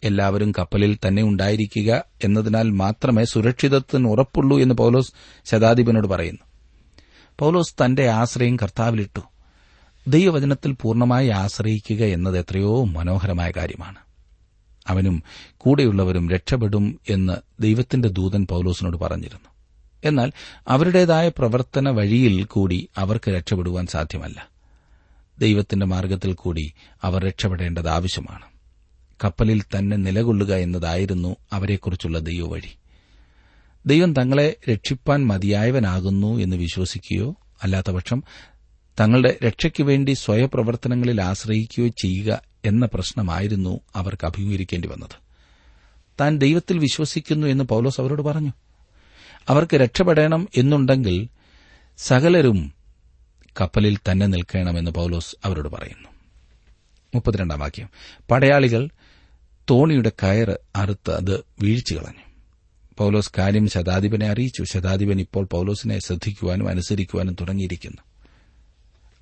എല്ലാവരും 0.04 0.52
കപ്പലിൽ 0.52 0.98
തന്നെ 1.08 1.24
ഉണ്ടായിരിക്കുക 1.24 2.04
എന്നതിനാൽ 2.24 2.70
മാത്രമേ 2.70 3.26
സുരക്ഷിതത്വത്തിന് 3.26 4.08
ഉറപ്പുള്ളൂ 4.08 4.60
എന്ന് 4.60 4.76
പൌലോസ് 4.76 5.14
ശതാധിപനോട് 5.46 6.08
പറയുന്നു. 6.08 6.40
പൌലോസ് 7.40 7.76
തന്റെ 7.86 8.10
ആശ്രയം 8.10 8.56
കർത്താവിലിട്ടു. 8.56 9.20
ദൈവവചനത്തിൽ 10.08 10.72
പൂർണമായി 10.82 11.30
ആശ്രയിക്കുക 11.30 12.06
എന്നത് 12.06 12.40
എത്രയോ 12.40 12.84
മനോഹരമായ 12.84 13.52
കാര്യമാണ്. 13.58 13.96
അവനും 14.88 15.24
കൂടെയുള്ളവരും 15.58 16.30
രക്ഷപ്പെടും 16.30 17.00
എന്ന് 17.10 17.62
ദൈവത്തിന്റെ 17.62 18.10
ദൂതൻ 18.10 18.48
പൌലോസിനോട് 18.48 18.98
പറഞ്ഞിരുന്നു. 18.98 19.50
എന്നാൽ 20.04 20.32
അവരുടേതായ 20.68 21.30
പ്രവർത്തന 21.30 21.90
വഴിയിൽ 21.90 22.44
കൂടി 22.44 22.90
അവർക്ക് 22.98 23.32
രക്ഷപ്പെടുവാൻ 23.32 23.88
സാധ്യമല്ല. 23.88 24.48
ദൈവത്തിന്റെ 25.40 25.86
മാർഗത്തിൽ 25.86 26.34
കൂടി 26.34 26.74
അവർ 27.02 27.24
രക്ഷപ്പെടേണ്ടത് 27.24 27.88
ആവശ്യമാണ്. 27.90 28.57
കപ്പലിൽ 29.24 29.62
തന്നെ 29.62 29.98
നിലകൊള്ളുക 29.98 30.56
എന്നതായിരുന്നു 30.56 31.36
അവരെക്കുറിച്ചുള്ള 31.54 32.20
ദൈവവഴി. 32.20 32.78
ദൈവം 33.86 34.14
തങ്ങളെ 34.14 34.56
രക്ഷിപ്പാൻ 34.72 35.28
മതിയായവനാകുന്നു 35.28 36.38
എന്ന് 36.38 36.56
വിശ്വസിക്കുകയോ 36.56 37.36
അല്ലാത്തപക്ഷം 37.64 38.24
തങ്ങളുടെ 39.00 39.38
രക്ഷയ്ക്കു 39.44 39.84
വേണ്ടി 39.84 40.12
സ്വയപ്രവർത്തനങ്ങളിൽ 40.12 41.22
ആശ്രയിക്കുകയോ 41.22 41.88
ചെയ്യുക 41.88 42.42
എന്ന 42.66 42.86
പ്രശ്നമായിരുന്നു 42.86 43.80
അവർക്ക് 43.96 44.26
അഭിമുഖീകരിക്കേണ്ടി 44.26 44.88
വന്നത്. 44.88 45.28
താൻ 46.22 46.38
ദൈവത്തിൽ 46.38 46.78
വിശ്വസിക്കുന്നു 46.78 47.48
എന്ന് 47.48 47.64
പൌലോസ് 47.64 48.02
അവരോട് 48.02 48.22
പറഞ്ഞു. 48.22 48.52
അവർക്ക് 49.50 49.78
രക്ഷപ്പെടണം 49.78 50.48
എന്നുണ്ടെങ്കിൽ 50.58 51.28
സകലരും 51.98 52.74
കപ്പലിൽ 53.62 53.98
തന്നെ 54.12 54.26
നിൽക്കണമെന്ന് 54.26 54.92
പൌലോസ് 54.92 55.36
അവരോട് 55.46 55.70
പറയുന്നു. 55.70 56.10
മുപ്പത്തിരണ്ടാം 57.16 57.60
വാക്യം. 57.60 57.90
പടയാളികൾ 58.32 58.90
തോണിയുടെ 59.70 60.12
കയറ് 60.24 60.58
അറുത്ത് 60.76 61.12
അത് 61.12 61.44
വീഴ്ച 61.62 61.94
കളഞ്ഞു. 61.94 62.32
പൌലോസ് 62.98 63.32
കാര്യം 63.38 63.68
ശതാധിപനെ 63.68 64.28
അറിയിച്ചു. 64.28 64.64
ശതാധിപൻ 64.64 65.20
ഇപ്പോൾ 65.20 65.46
പൌലോസിനെ 65.46 66.00
ശ്രദ്ധിക്കുവാനും 66.00 66.70
അനുസരിക്കുവാനും 66.70 67.34
തുടങ്ങിയിരിക്കുന്നു. 67.34 67.98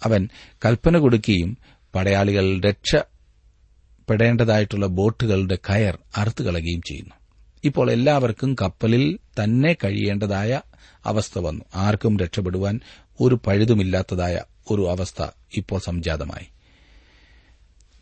അവൻ 0.04 0.30
കൽപ്പന 0.66 0.98
കൊടുക്കുകയും 0.98 1.58
പടയാളികൾ 1.96 2.60
രക്ഷപ്പെടേണ്ടതായിട്ടുള്ള 2.60 4.86
ബോട്ടുകളുടെ 4.86 5.58
കയർ 5.70 5.98
അറുത്തു 6.18 6.44
കളയുകയും 6.44 6.82
ചെയ്യുന്നു. 6.82 7.16
ഇപ്പോൾ 7.64 7.92
എല്ലാവർക്കും 7.92 8.56
കപ്പലിൽ 8.62 9.20
തന്നെ 9.44 9.74
കഴിയേണ്ടതായ 9.74 10.62
അവസ്ഥ 11.06 11.40
വന്നു. 11.40 11.66
ആർക്കും 11.75 12.20
രക്ഷപ്പെടുവാൻ 12.20 12.80
ഒരു 13.22 13.40
പഴുതുമില്ലാത്തതായ 13.46 14.42
ഒരു 14.72 14.90
അവസ്ഥ 14.90 15.28
ഇപ്പോൾ 15.58 15.80
സംജാതമായി. 15.80 16.55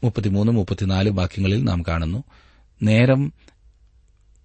മുപ്പത്തിമൂന്ന് 0.03 0.51
മുപ്പത്തിനാല് 0.51 1.09
വാക്യങ്ങളിൽ 1.09 1.63
നാം 1.63 1.81
കാണുന്നു. 1.81 2.23
നേരം 2.83 3.33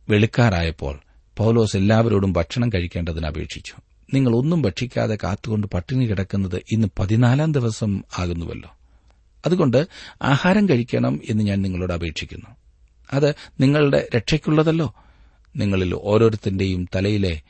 വെളുക്കാറായപ്പോൾ 0.09 1.00
പൌലോസ് 1.37 1.77
എല്ലാവരോടും 1.77 2.33
ഭക്ഷണം 2.33 2.69
കഴിക്കേണ്ടതിന് 2.69 3.27
അപേക്ഷിച്ചു. 3.27 3.75
നിങ്ങൾ 4.15 4.37
ഒന്നും 4.37 4.62
ഭക്ഷിക്കാതെ 4.62 5.19
കാത്തുകൊണ്ട് 5.25 5.67
പട്ടിണി 5.67 6.05
കിടക്കുന്നത് 6.05 6.62
ഇന്ന് 6.73 6.88
പതിനാലാം 6.99 7.53
ദിവസം 7.53 8.03
ആകുന്നുവല്ലോ. 8.19 8.77
അതുകൊണ്ട് 9.47 9.88
ആഹാരം 10.23 10.69
കഴിക്കണം 10.69 11.21
എന്ന് 11.31 11.45
ഞാൻ 11.45 11.62
നിങ്ങളോട് 11.62 11.93
അപേക്ഷിക്കുന്നു. 11.93 12.57
അത് 13.12 13.35
നിങ്ങളുടെ 13.61 14.09
രക്ഷയ്ക്കുള്ളതല്ലോ. 14.17 14.95
നിങ്ങളിൽ 15.57 15.95
ഓരോരുത്തന്റെയും 15.95 16.88
തലയിലെ 16.95 17.43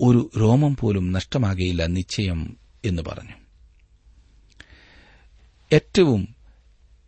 ഒരു 0.00 0.30
രോമം 0.40 0.76
പോലും 0.76 1.12
നഷ്ടമാകയില്ല 1.12 1.86
നിശ്ചയം 1.86 2.56
എന്ന് 2.84 3.02
പറഞ്ഞു. 3.02 3.34
ഏറ്റവും 5.72 6.41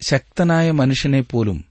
ശക്തനായ 0.04 0.70
മനുഷ്യനെ 0.70 1.20
പോലും 1.20 1.64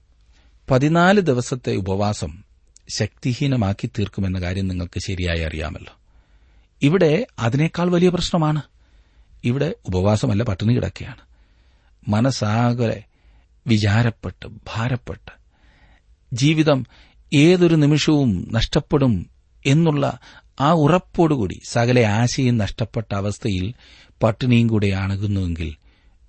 പതിനാല് 0.70 1.20
ദിവസത്തെ 1.20 1.76
ഉപവാസം 1.76 2.44
ശക്തിഹീനമാക്കി 2.88 3.86
തീർക്കുമെന്ന 3.86 4.40
കാര്യം 4.40 4.68
നിങ്ങൾക്ക് 4.68 5.00
ശരിയായി 5.06 5.40
അറിയാമല്ലോ. 5.40 5.92
ഇവിടെ 6.82 7.26
അതിനേക്കാൾ 7.38 7.90
വലിയ 7.90 8.08
പ്രശ്നമാണ്. 8.08 8.62
ഇവിടെ 9.44 9.74
ഉപവാസമല്ല 9.86 10.42
പട്ടിണി 10.42 10.74
കിടക്കുകയാണ്. 10.74 11.20
മനസ്സാകെ 12.08 13.02
വിചാരപ്പെട്ട് 13.66 14.48
ഭാരപ്പെട്ട് 14.48 15.30
ജീവിതം 16.32 16.86
ഏതൊരു 17.34 17.74
നിമിഷവും 17.74 18.48
നഷ്ടപ്പെടും 18.52 19.30
എന്നുള്ള 19.66 20.18
ആ 20.60 20.72
ഉറപ്പോടുകൂടി 20.72 21.60
സകല 21.68 22.00
ആശയും 22.00 22.56
നഷ്ടപ്പെട്ട 22.56 23.14
അവസ്ഥയിൽ 23.14 23.74
പട്ടിണിയും 24.22 24.66
കൂടെ 24.66 24.86
അണുകുന്നുവെങ്കിൽ 24.86 25.76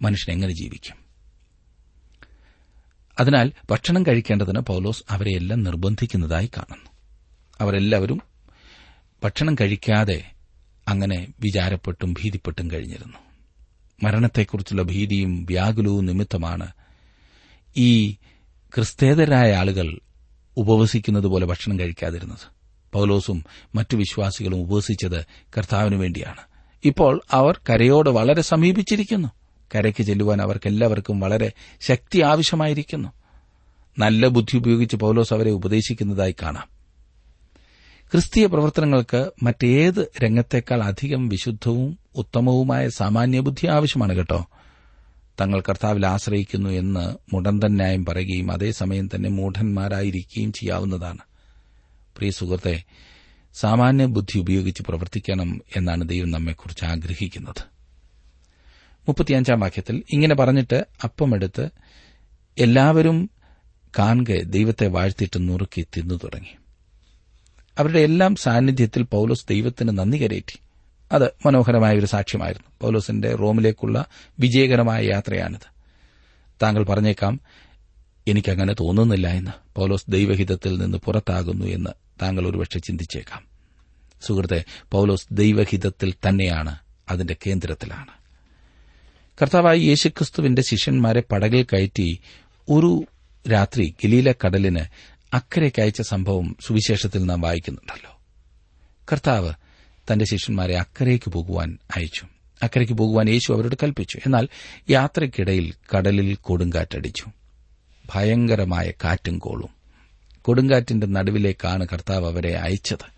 മനുഷ്യൻ 0.01 0.33
എങ്ങനെ 0.33 0.53
ജീവിക്കും? 0.53 1.04
അതിനാൽ 3.19 3.51
ഭക്ഷണം 3.72 4.05
കഴിക്കേണ്ടതിന് 4.05 4.60
പൌലോസ് 4.60 5.03
അവരെയെല്ലാം 5.10 5.63
നിർബന്ധിക്കുന്നതായി 5.63 6.50
കാണുന്നു. 6.57 6.91
അവരെല്ലാവരും 7.62 8.22
ഭക്ഷണം 9.24 9.55
കഴിക്കാതെ 9.55 10.31
അങ്ങനെ 10.88 11.27
വിചാരപ്പെട്ടും 11.39 12.13
ഭീതിപ്പെട്ടും 12.13 12.72
കഴിഞ്ഞിരുന്നു. 12.72 13.17
മരണത്തെക്കുറിച്ചുള്ള 14.03 14.81
ഭീതിയും 14.81 15.45
വ്യാകുലവും 15.45 16.05
നിമിത്തമാണ് 16.05 16.72
ഈ 17.77 18.12
ക്രിസ്തേതരായ 18.75 19.53
ആളുകൾ 19.53 20.00
ഉപവസിക്കുന്നത് 20.57 21.27
പോലെ 21.27 21.45
ഭക്ഷണം 21.45 21.79
കഴിക്കാതിരുന്നത്. 21.79 22.55
പൌലോസും 22.93 23.43
മറ്റു 23.75 23.95
വിശ്വാസികളും 23.95 24.57
ഉപവസിച്ചത് 24.57 25.25
കർത്താവിനു 25.57 25.95
വേണ്ടിയാണ്. 25.95 26.41
ഇപ്പോൾ 26.86 27.22
അവർ 27.31 27.60
കരയോട് 27.69 28.10
വളരെ 28.10 28.41
സമീപിച്ചിരിക്കുന്നു. 28.41 29.27
കരയ്ക്ക് 29.75 30.03
ചെല്ലുവാൻ 30.03 30.41
അവർക്കെല്ലാവർക്കും 30.41 31.19
വളരെ 31.19 31.51
ശക്തി 31.81 32.22
ആവശ്യമായിരിക്കുന്നു. 32.22 33.10
നല്ല 34.00 34.27
ബുദ്ധി 34.27 34.57
ഉപയോഗിച്ച് 34.57 34.95
പൌലോസ് 34.95 35.34
അവരെ 35.34 35.51
ഉപദേശിക്കുന്നതായി 35.51 36.36
കാണാം. 36.41 36.67
ക്രിസ്തീയ 38.12 38.45
പ്രവർത്തനങ്ങൾക്ക് 38.45 39.31
മറ്റേത് 39.43 40.12
രംഗത്തേക്കാൾ 40.24 40.84
അധികം 40.84 41.29
വിശുദ്ധവും 41.29 41.98
ഉത്തമവുമായ 42.15 42.89
സാമാന്യബുദ്ധി 42.89 43.67
ആവശ്യമാണ് 43.67 44.15
കേട്ടോ. 44.15 44.48
തങ്ങൾ 45.41 45.63
കർത്താവിൽ 45.69 46.05
ആശ്രയിക്കുന്നു 46.05 46.69
എന്ന് 46.69 47.36
മുടന്തൻ 47.36 47.75
ന്യായം 47.75 48.05
പറയുകയും 48.05 48.51
അതേസമയം 48.51 49.10
തന്നെ 49.15 49.29
മൂഢന്മാരായിരിക്കുകയും 49.29 50.53
ചെയ്യാവുന്നതാണ്. 50.53 51.19
പ്രിയ 52.17 52.31
സുഹൃത്തെ 52.31 52.84
സാമാന്യ 53.53 54.05
ബുദ്ധി 54.05 54.39
ഉപയോഗിച്ച് 54.39 54.84
പ്രവർത്തിക്കണം 54.84 55.62
എന്നാണ് 55.75 56.10
ദൈവം 56.10 56.31
നമ്മെക്കുറിച്ച് 56.31 56.86
ആഗ്രഹിക്കുന്നത്. 56.86 57.75
മുപ്പത്തിയഞ്ചാം 59.07 59.59
വാക്യത്തിൽ 59.59 60.03
ഇങ്ങനെ 60.09 60.35
പറഞ്ഞിട്ട് 60.35 60.85
അപ്പമെടുത്ത് 61.03 61.69
എല്ലാവരും 62.57 63.29
കാണെ 64.00 64.43
ദൈവത്തെ 64.43 64.88
വാഴ്ത്തിയിട്ട് 64.88 65.50
നുറുക്കി 65.50 65.88
തിന്നു 65.97 66.19
തുടങ്ങി. 66.24 66.55
അവരുടെ 67.79 68.00
എല്ലാം 68.00 68.35
സാന്നിധ്യത്തിൽ 68.35 69.03
പൌലോസ് 69.03 69.45
ദൈവത്തിന് 69.50 69.97
നന്ദി 69.97 70.17
കരേറ്റി 70.17 70.59
അത് 71.12 71.24
മനോഹരമായ 71.45 71.97
ഒരു 71.97 72.05
സാക്ഷ്യമായിരുന്നു. 72.05 72.67
പൌലോസിന്റെ 72.81 73.35
റോമിലേക്കുള്ള 73.35 74.05
വിജയകരമായ 74.39 75.05
യാത്രയാണിത്. 75.05 75.75
താങ്കൾ 76.63 76.83
പറഞ്ഞേക്കാം 76.83 77.39
എനിക്കങ്ങനെ 78.27 78.74
തോന്നുന്നില്ല 78.74 79.27
എന്ന് 79.27 79.51
പൌലോസ് 79.75 80.05
ദൈവഹിതത്തിൽ 80.09 80.77
നിന്ന് 80.77 80.97
പുറത്താകുന്നു 80.97 81.65
എന്ന് 81.65 81.89
താങ്കൾ 82.21 82.47
ഒരുപക്ഷെ 82.47 82.79
ചിന്തിച്ചേക്കാം. 82.79 83.43
സുഹൃത്തെ 84.21 84.63
പൌലോസ് 84.91 85.27
ദൈവഹിതത്തിൽ 85.31 86.13
തന്നെയാണ് 86.27 86.75
അതിന്റെ 87.09 87.35
കേന്ദ്രത്തിലാണ്. 87.47 88.25
കർത്താവായി 89.41 89.79
യേശുക്രിസ്തുവിന്റെ 89.79 90.61
ശിഷ്യന്മാരെ 90.61 91.23
പടകിൽ 91.31 91.63
കയറ്റി 91.63 92.19
ഒരു 92.69 93.03
രാത്രി 93.51 93.95
ഗലീല 94.03 94.31
കടലിന് 94.31 94.79
അക്കരയ്ക്ക് 95.33 95.81
അയച്ച 95.81 96.01
സംഭവം 96.01 96.55
സുവിശേഷത്തിൽ 96.67 97.25
നാം 97.25 97.41
വായിക്കുന്നുണ്ടല്ലോ. 97.41 98.19
കർത്താവ് 99.11 99.53
തന്റെ 100.11 100.25
ശിഷ്യന്മാരെ 100.25 100.77
അക്കരയ്ക്ക് 100.79 101.31
പോകുവാൻ 101.31 101.77
അയച്ചു. 101.95 102.27
അക്കരയ്ക്ക് 102.63 102.93
പോകുവാൻ 102.93 103.29
യേശു 103.29 103.53
അവരോട് 103.53 103.75
കൽപ്പിച്ചു. 103.83 104.17
എന്നാൽ 104.17 104.47
യാത്രയ്ക്കിടയിൽ 104.89 105.73
കടലിൽ 105.95 106.35
കൊടുങ്കാറ്റടിച്ചു. 106.35 107.25
ഭയങ്കരമായ 108.15 108.91
കാറ്റും 109.03 109.39
കോളും. 109.39 109.69
കൊടുങ്കാറ്റിന്റെ 110.41 111.07
നടുവിലേക്കാണ് 111.07 111.87
കർത്താവ് 111.93 112.25
അവരെ 112.25 112.55
അയച്ചത്. 112.55 113.15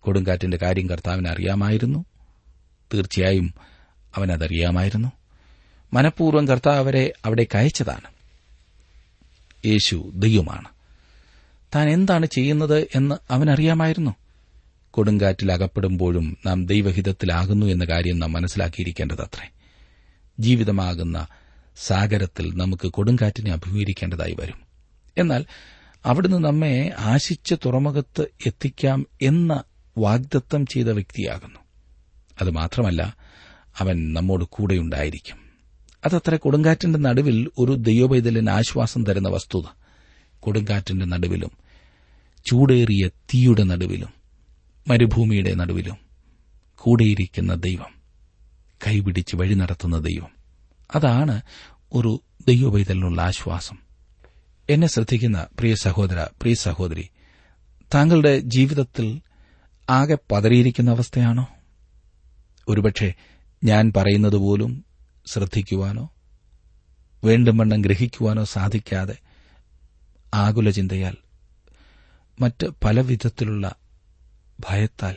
കൊടുങ്കാറ്റിന്റെ 0.00 0.56
കാര്യം 0.56 0.88
കർത്താവിന് 0.88 1.28
അറിയാമായിരുന്നു. 1.28 2.04
തീർച്ചയായും 2.94 3.54
അവനതറിയാമായിരുന്നു. 4.16 5.12
മനഃപൂർവം 5.96 6.48
കർത്താവ് 6.48 6.76
അവരെ 6.76 7.12
അവിടേക്ക് 7.24 7.56
അയച്ചതാണ്. 7.56 8.10
യേശു 9.66 10.12
ദൈവമാണ്. 10.14 10.68
താൻ 11.74 11.88
എന്താണ് 11.88 12.26
ചെയ്യുന്നത് 12.26 12.88
എന്ന് 12.94 13.14
അവനറിയാമായിരുന്നു. 13.30 14.14
കൊടുങ്കാറ്റിൽ 14.90 15.52
അകപ്പെടുമ്പോഴും 15.52 16.36
നാം 16.46 16.66
ദൈവഹിതത്തിലാകുന്നു 16.66 17.66
എന്ന 17.66 17.84
കാര്യം 17.84 18.18
നാം 18.18 18.32
മനസ്സിലാക്കിയിരിക്കേണ്ടത് 18.32 19.22
അത്രേ 19.22 19.48
ജീവിതമാകുന്ന 20.38 21.26
സാഗരത്തിൽ 21.76 22.56
നമുക്ക് 22.56 22.88
കൊടുങ്കാറ്റിനെ 22.88 23.52
അഭിമുഖീകരിക്കേണ്ടതായി 23.52 24.36
വരും. 24.40 24.60
എന്നാൽ 25.18 25.44
അവിടുന്ന് 26.06 26.44
നമ്മെ 26.44 26.92
ആശിച്ച 26.98 27.52
തുറമുഖത്ത് 27.52 28.28
എത്തിക്കാം 28.46 29.06
എന്ന 29.22 29.62
വാഗ്ദത്തം 29.98 30.66
ചെയ്ത 30.66 30.86
വ്യക്തിയാകുന്നു. 30.86 31.60
അത് 32.40 32.50
മാത്രമല്ല 32.50 33.16
അവൻ 33.78 34.12
നമ്മോട് 34.12 34.44
കൂടെയുണ്ടായിരിക്കും. 34.44 35.45
അതത്ര 36.06 36.36
കൊടുങ്കാറ്റിന്റെ 36.36 36.98
നടുവിൽ 36.98 37.50
ഒരു 37.58 37.72
ദൈവപൈതലിന് 37.72 38.50
ആശ്വാസം 38.50 39.04
തരുന്ന 39.04 39.28
വസ്തുത. 39.28 39.62
കൊടുങ്കാറ്റിന്റെ 40.40 41.06
നടുവിലും 41.06 41.50
ചൂടേറിയ 42.46 43.08
തീയുടെ 43.08 43.62
നടുവിലും 43.62 44.08
മരുഭൂമിയുടെ 44.88 45.54
നടുവിലും 45.54 45.96
കൂടെയിരിക്കുന്ന 46.76 47.54
ദൈവം 47.54 47.94
കൈപിടിച്ച് 48.86 49.36
വഴി 49.36 49.54
നടത്തുന്ന 49.54 49.98
ദൈവം. 49.98 50.28
അതാണ് 50.94 51.42
ഒരു 51.92 52.20
ദൈവപൈതലിനുള്ള 52.46 53.22
ആശ്വാസം. 53.22 53.78
എന്നെ 54.70 54.86
ശ്രദ്ധിക്കുന്ന 54.86 55.46
പ്രിയ 55.58 55.74
സഹോദര 55.74 56.22
പ്രിയ 56.22 56.54
സഹോദരി 56.54 57.08
താങ്കളുടെ 57.94 58.38
ജീവിതത്തിൽ 58.38 59.20
ആകെ 59.90 60.18
പതറിയിരിക്കുന്ന 60.32 60.90
അവസ്ഥയാണോ? 60.90 61.48
ഒരുപക്ഷെ 62.68 63.14
ഞാൻ 63.64 63.92
പറയുന്നത് 63.96 64.36
പോലും 64.36 64.85
ശ്രദ്ധിക്കുവാനോ 65.26 66.10
വേണ്ടും 67.24 67.56
വണ്ണം 67.56 67.80
ഗ്രഹിക്കുവാനോ 67.80 68.44
സാധിക്കാതെ 68.44 69.16
ആകുല 70.34 70.70
ചിന്തയാൽ 70.70 71.14
മറ്റ് 72.40 72.66
പല 72.84 73.00
വിധത്തിലുള്ള 73.00 73.74
ഭയത്താൽ 74.60 75.16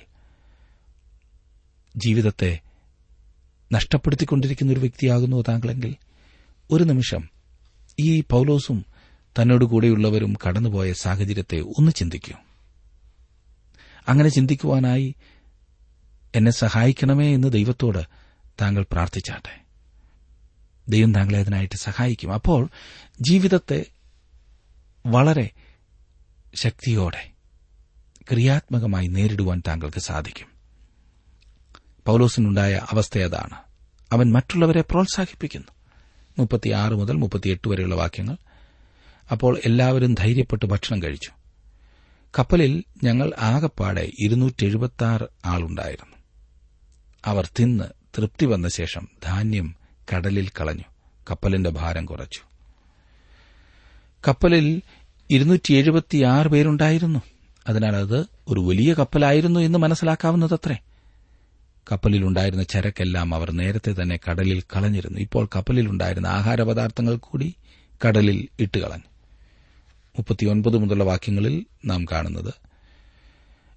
ജീവിതത്തെ 1.97 2.59
നഷ്ടപ്പെടുത്തിക്കൊണ്ടിരിക്കുന്ന 3.73 4.73
ഒരു 4.73 4.79
വ്യക്തിയാകുന്നു 4.79 5.43
താങ്കളെങ്കിൽ 5.47 5.95
ഒരു 6.71 6.83
നിമിഷം 6.83 7.29
ഈ 7.99 8.21
പൌലോസും 8.21 8.85
തന്നോട് 9.41 9.65
കൂടെയുള്ളവരും 9.65 10.37
കടന്നുപോയ 10.47 10.93
സാഹചര്യത്തെ 10.93 11.59
ഒന്ന് 11.59 11.91
ചിന്തിക്കൂ. 11.91 12.33
അങ്ങനെ 14.07 14.29
ചിന്തിക്കുവാനായി 14.29 15.15
എന്നെ 16.35 16.51
സഹായിക്കണമേ 16.51 17.33
എന്ന് 17.33 17.53
ദൈവത്തോട് 17.53 18.03
താങ്കൾ 18.61 18.85
പ്രാർത്ഥിച്ചാട്ടെ. 18.91 19.68
ദൈവം 20.89 21.13
താങ്കളെ 21.13 21.39
അതിനായിട്ട് 21.39 21.75
സഹായിക്കും. 21.75 22.33
അപ്പോൾ 22.33 22.69
ജീവിതത്തെ 23.21 23.85
വളരെ 25.05 25.49
ശക്തിയോടെ 26.55 27.31
ക്രിയാത്മകമായി 28.31 29.07
നേരിടുവാൻ 29.07 29.61
താങ്കൾക്ക് 29.67 29.99
സാധിക്കും. 29.99 30.47
പൌലോസിനുണ്ടായ 32.05 32.81
അവസ്ഥ 32.91 33.19
അതാണ്. 33.19 33.55
അവൻ 34.11 34.31
മറ്റുള്ളവരെ 34.31 34.81
പ്രോത്സാഹിപ്പിക്കുന്നു. 34.81 35.67
മുപ്പത്തിയാറ് 36.39 36.93
മുതൽ 36.93 37.13
മുപ്പത്തിയെട്ട് 37.13 37.69
വരെയുള്ള 37.69 37.95
വാക്യങ്ങൾ. 37.95 38.37
അപ്പോൾ 39.31 39.59
എല്ലാവരും 39.65 40.13
ധൈര്യപ്പെട്ട് 40.13 40.65
ഭക്ഷണം 40.65 41.03
കഴിച്ചു. 41.03 41.31
കപ്പലിൽ 42.39 42.83
ഞങ്ങൾ 43.03 43.31
ആകപ്പാടെ 43.39 44.11
ഇരുന്നൂറ്റി 44.19 44.77
ആളുണ്ടായിരുന്നു. 45.45 46.15
അവർ 47.25 47.49
തിന്ന് 47.59 47.83
തൃപ്തി 48.17 48.45
വന്ന 48.45 48.69
ശേഷം 48.69 49.07
ധാന്യം 49.23 49.78
കടലിൽ 50.13 50.47
കളഞ്ഞു. 50.47 50.83
കപ്പലിന്റെ 51.31 51.69
ഭാരം 51.69 52.05
കുറച്ചു. 52.05 52.41
കപ്പലിൽ 54.27 54.81
ഇരുന്നൂറ്റി 55.31 55.73
എഴുപത്തിയാറ് 55.73 56.47
പേരുണ്ടായിരുന്നു. 56.47 57.19
അതിനാൽ 57.67 57.95
അത് 57.95 58.19
ഒരു 58.47 58.59
വലിയ 58.59 58.93
കപ്പലായിരുന്നു 58.93 59.59
എന്ന് 59.59 59.79
മനസ്സിലാക്കാവുന്നതത്രേ. 59.79 60.77
കപ്പലിലുണ്ടായിരുന്ന 61.91 62.63
ചരക്കെല്ലാം 62.63 63.35
അവർ 63.35 63.51
നേരത്തെ 63.51 63.91
തന്നെ 63.91 64.19
കടലിൽ 64.29 64.61
കളഞ്ഞിരുന്നു. 64.61 65.19
ഇപ്പോൾ 65.19 65.49
കപ്പലിലുണ്ടായിരുന്ന 65.55 66.27
ആഹാരപദാർത്ഥങ്ങൾ 66.27 67.15
കൂടി 67.15 67.55
കടലിൽ 68.07 68.47
ഇട്ടുകളഞ്ഞു. 68.59 69.09
മുപ്പത്തിയൊൻപത് 70.17 70.77
മുതലുള്ള 70.77 71.03
വാക്യങ്ങളിൽ 71.03 71.65
നാം 71.85 72.05
കാണുന്നത് 72.05 72.53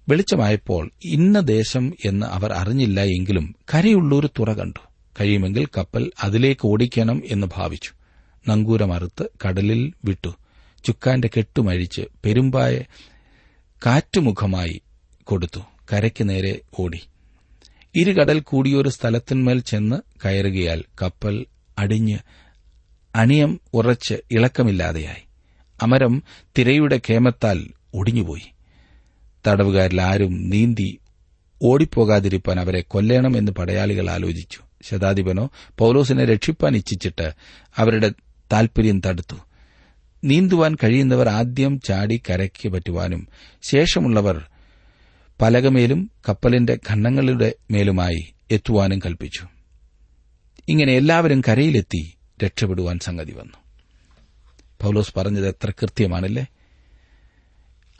വെളിച്ചമായപ്പോൾ 0.09 0.91
ഇന്ന 1.03 1.39
ദേശം 1.39 1.93
എന്ന് 2.05 2.25
അവർ 2.25 2.53
അറിഞ്ഞില്ല 2.53 3.01
എങ്കിലും 3.01 3.55
കരയുള്ളൊരു 3.73 4.27
തുറ 4.39 4.53
കണ്ടു. 4.53 4.92
കഴിയുമെങ്കിൽ 5.19 5.65
കപ്പൽ 5.65 6.11
അതിലേക്ക് 6.23 6.67
ഓടിക്കണം 6.67 7.21
എന്ന് 7.25 7.47
ഭാവിച്ചു. 7.55 7.91
നങ്കൂരമറുത്ത് 8.47 9.23
കടലിൽ 9.45 9.93
വിട്ടു. 10.05 10.35
ചുക്കാന്റെ 10.85 11.29
കെട്ടുമഴിച്ച് 11.37 12.01
പെരുമ്പായ 12.25 12.83
കാറ്റുമുഖമായി 13.85 14.81
കൊടുത്തു. 15.23 15.59
കരയ്ക്ക് 15.93 16.29
നേരെ 16.29 16.59
ഓടി. 16.79 16.99
ഇരുകടൽ 17.95 18.39
കൂടിയൊരു 18.39 18.89
സ്ഥലത്തിന്മേൽ 18.89 19.59
ചെന്ന് 19.59 19.95
കയറുകയാൽ 20.25 20.83
കപ്പൽ 21.01 21.45
അടിഞ്ഞ് 21.77 22.17
അണിയം 23.15 23.59
ഉറച്ച് 23.73 24.13
ഇളക്കമില്ലാതെയായി. 24.31 25.23
അമരം 25.81 26.23
തിരയുടെ 26.57 27.01
കേമത്താൽ 27.09 27.67
ഒടിഞ്ഞുപോയി. 27.93 28.51
തടവുകാരിൽ 29.47 30.01
ആരും 30.01 30.49
നീന്തി 30.49 30.99
ഓടിപ്പോകാതിരിപ്പാൻ 31.63 32.59
അവരെ 32.59 32.81
കൊല്ലണമെന്ന് 32.81 33.51
പടയാളികൾ 33.51 34.09
ആലോചിച്ചു. 34.09 34.59
ശതാധിപനോ 34.83 35.49
പൌലോസിനെ 35.77 36.25
രക്ഷിപ്പാൻ 36.25 36.75
ഇച്ഛിച്ചിട്ട് 36.75 37.33
അവരുടെ 37.77 38.11
താൽപര്യം 38.53 39.01
തടുത്തു. 39.05 39.35
നീന്തുവാൻ 40.23 40.75
കഴിയുന്നവർ 40.75 41.27
ആദ്യം 41.27 41.79
ചാടി 41.79 42.21
കരയ്ക്ക് 42.29 42.69
പറ്റുവാനും 42.69 43.27
ശേഷമുള്ളവർ 43.63 44.45
പലകമേലും 45.41 46.11
കപ്പലിന്റെ 46.29 46.79
ഖണ്ഡങ്ങളുടെ 46.89 47.55
മേലുമായി 47.71 48.33
എത്തുവാനും 48.51 48.99
കൽപ്പിച്ചു. 48.99 49.47
ഇങ്ങനെ 50.67 50.93
എല്ലാവരും 50.93 51.41
കരയിലെത്തി 51.41 52.13
രക്ഷപ്പെടുവാൻ 52.43 52.99
സംഗതി 52.99 53.31
വന്നു. 53.31 53.57
പൌലോസ് 54.81 55.13
പറഞ്ഞത് 55.17 55.47
എത്ര 55.47 55.71
കൃത്യമാണല്ലേ? 55.71 56.45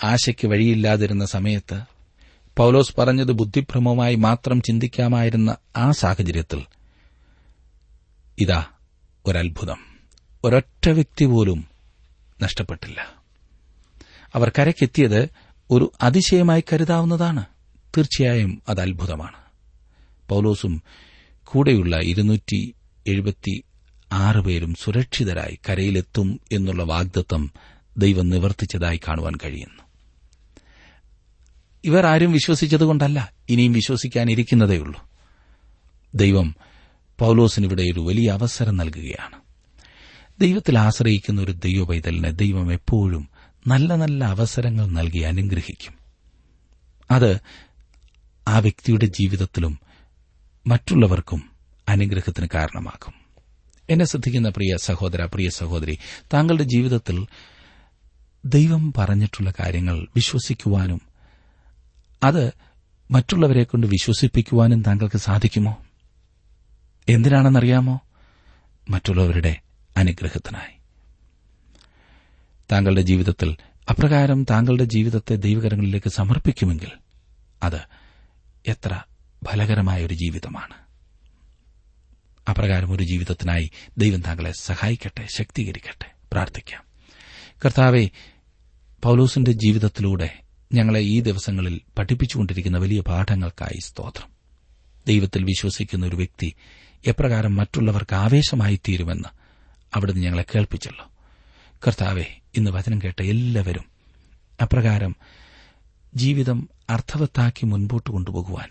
ആശയ്ക്ക് 0.03 0.47
വഴിയില്ലാതിരുന്ന 0.47 1.25
സമയത്ത് 1.25 1.81
പൌലോസ് 2.57 2.95
പറഞ്ഞത് 2.97 3.31
ബുദ്ധിഭ്രമമായി 3.31 4.15
മാത്രം 4.15 4.61
ചിന്തിക്കാമായിരുന്ന 4.61 5.55
ആ 5.75 5.91
സാഹചര്യത്തിൽ 5.91 6.65
ഇതാ 8.39 8.65
ഒരത്ഭുതം. 9.25 9.77
ഒരൊറ്റ 10.43 10.89
വ്യക്തി 10.89 11.25
പോലും 11.25 11.67
നഷ്ടപ്പെട്ടില്ല. 12.41 13.13
അവർ 14.35 14.51
കരയ്ക്കെത്തിയത് 14.59 15.29
ഒരു 15.71 15.91
അതിശയമായി 16.01 16.63
കരുതാവുന്നതാണ്. 16.73 17.45
തീർച്ചയായും 17.97 18.61
അത് 18.69 18.81
അത്ഭുതമാണ്. 18.81 19.37
പൌലോസും 20.29 20.83
കൂടെയുള്ള 21.43 21.99
ഇരുന്നൂറ്റി 21.99 22.73
എഴുപത്തി 23.07 23.63
ആറ് 24.11 24.37
പേരും 24.37 24.75
സുരക്ഷിതരായി 24.75 25.59
കരയിലെത്തും 25.69 26.39
എന്നുള്ള 26.51 26.83
വാഗ്ദത്തം 26.83 27.51
ദൈവം 27.97 28.29
നിവർത്തിച്ചതായി 28.29 28.99
കാണുവാൻ 29.07 29.33
കഴിയുന്നു. 29.43 29.82
ഇവർ 31.83 32.05
ആരും 32.05 32.31
വിശ്വസിച്ചതുകൊണ്ടല്ല 32.31 33.33
ഇനിയും 33.49 33.73
വിശ്വസിക്കാനിരിക്കുന്നതേയുള്ളൂ. 33.73 35.09
ദൈവം 36.15 36.55
പൗലോസിനിവിടെ 37.19 37.81
ഒരു 37.81 37.99
വലിയ 37.99 38.29
അവസരം 38.29 38.77
നൽകുകയാണ്. 38.77 39.41
ദൈവത്തിൽ 40.39 40.79
ആശ്രയിക്കുന്ന 40.79 41.41
ഒരു 41.41 41.51
ദൈവ 41.51 41.85
പൈതലിനെ 41.85 42.31
ദൈവം 42.31 42.73
എപ്പോഴും 42.73 43.29
നല്ല 43.67 43.95
നല്ല 43.95 44.23
അവസരങ്ങൾ 44.23 44.85
നൽകി 44.85 45.19
അനുഗ്രഹിക്കും. 45.19 45.93
അത് 47.11 47.39
ആ 48.47 48.59
വ്യക്തിയുടെ 48.59 49.05
ജീവിതത്തിലും 49.05 49.79
മറ്റുള്ളവർക്കും 50.67 51.51
അനുഗ്രഹത്തിന് 51.89 52.47
കാരണമാകും. 52.53 53.13
എന്നെ 53.89 54.05
ശ്രദ്ധിക്കുന്ന 54.05 54.49
പ്രിയ 54.49 54.75
സഹോദര 54.77 55.25
പ്രിയ 55.25 55.49
സഹോദരി 55.49 55.97
താങ്കളുടെ 56.33 56.63
ജീവിതത്തിൽ 56.63 57.25
ദൈവം 58.45 58.93
പറഞ്ഞിട്ടുള്ള 58.97 59.53
കാര്യങ്ങൾ 59.59 60.07
വിശ്വസിക്കുവാനും 60.15 61.01
അത് 62.23 62.53
മറ്റുള്ളവരെ 63.11 63.63
കൊണ്ട് 63.63 63.87
വിശ്വസിപ്പിക്കുവാനും 63.87 64.81
താങ്കൾക്ക് 64.81 65.17
സാധിക്കുമോ? 65.17 65.85
എന്തിനാണെന്നറിയാമോ? 67.09 67.99
മറ്റുള്ളവരുടെ 68.89 69.61
അനുഗ്രഹത്തിനായി. 69.97 70.77
താങ്കളുടെ 72.71 73.01
ജീവിതത്തിൽ 73.01 73.57
അപ്രകാരം 73.89 74.43
താങ്കളുടെ 74.43 74.83
ജീവിതത്തെ 74.83 75.35
ദൈവകരങ്ങളിലേക്ക് 75.35 76.09
സമർപ്പിക്കുമെങ്കിൽ 76.09 76.91
അത് 77.63 77.81
എത്ര 78.67 79.01
ഫലകരമായ 79.45 80.05
ഒരു 80.05 80.13
ജീവിതമാണ്. 80.13 80.73
അപ്രകാരം 82.49 82.91
ഒരു 82.91 83.03
ജീവിതത്തിനായി 83.03 83.71
ദൈവം 83.97 84.21
താങ്കളെ 84.21 84.51
സഹായിക്കട്ടെ 84.51 85.27
ശക്തീകരിക്കട്ടെ 85.35 86.11
പ്രാർത്ഥിക്കാം. 86.31 86.83
കർത്താവെ 87.65 88.09
പൌലോസിന്റെ 89.03 89.51
ജീവിതത്തിലൂടെ 89.51 90.39
ഞങ്ങളെ 90.73 90.99
ഈ 90.99 91.21
ദിവസങ്ങളിൽ 91.21 91.81
പഠിപ്പിച്ചുകൊണ്ടിരിക്കുന്ന 91.97 92.77
വലിയ 92.77 93.01
പാഠങ്ങൾക്കായി 93.01 93.79
സ്തോത്രം. 93.79 94.29
ദൈവത്തിൽ 95.07 95.43
വിശ്വസിക്കുന്ന 95.43 96.05
ഒരു 96.05 96.15
വ്യക്തി 96.15 96.53
എപ്രകാരം 97.07 97.55
മറ്റുള്ളവർക്ക് 97.55 98.15
ആവേശമായി 98.15 98.79
തീരുമെന്ന് 98.87 99.29
അവിടുന്ന് 99.93 100.21
ഞങ്ങളെ 100.21 100.45
കേൾപ്പിച്ചല്ലോ. 100.55 101.11
കർത്താവെ 101.87 102.25
ഇന്ന് 102.57 102.71
വചനം 102.71 102.99
കേട്ട 103.03 103.21
എല്ലാവരും 103.21 103.83
അപ്രകാരം 104.61 105.15
ജീവിതം 106.15 106.69
അർത്ഥവത്താക്കി 106.89 107.65
മുൻപോട്ട് 107.65 108.09
കൊണ്ടുപോകുവാൻ 108.09 108.69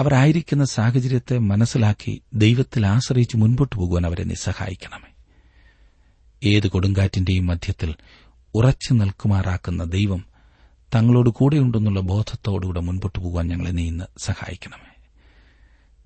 അവരായിരിക്കുന്ന 0.00 0.64
സാഹചര്യത്തെ 0.64 1.38
മനസ്സിലാക്കി 1.38 2.22
ദൈവത്തിൽ 2.34 2.86
ആശ്രയിച്ച് 2.86 3.36
മുൻപോട്ട് 3.36 3.76
പോകുവാൻ 3.76 4.06
അവരെ 4.06 4.24
നിസ്സഹായിക്കണമേ. 4.24 4.98
സഹായിക്കണമേ 4.98 6.56
ഏത് 6.56 6.68
കൊടുങ്കാറ്റിന്റെയും 6.68 7.46
മധ്യത്തിൽ 7.46 7.94
ഉറച്ചു 8.54 8.94
നിൽക്കുമാറാക്കുന്ന 8.94 9.84
ദൈവം 9.84 10.33
തങ്ങളോട് 10.94 11.30
കൂടെയുണ്ടെന്നുള്ള 11.30 12.00
ബോധത്തോടുകൂടെ 12.00 12.80
മുൻപോട്ട് 12.80 13.18
പോകാൻ 13.18 13.48
ഞങ്ങളെ 13.48 13.70
നീ 13.70 13.86
ഇന്ന് 13.86 14.04
സഹായിക്കണമേ. 14.18 15.04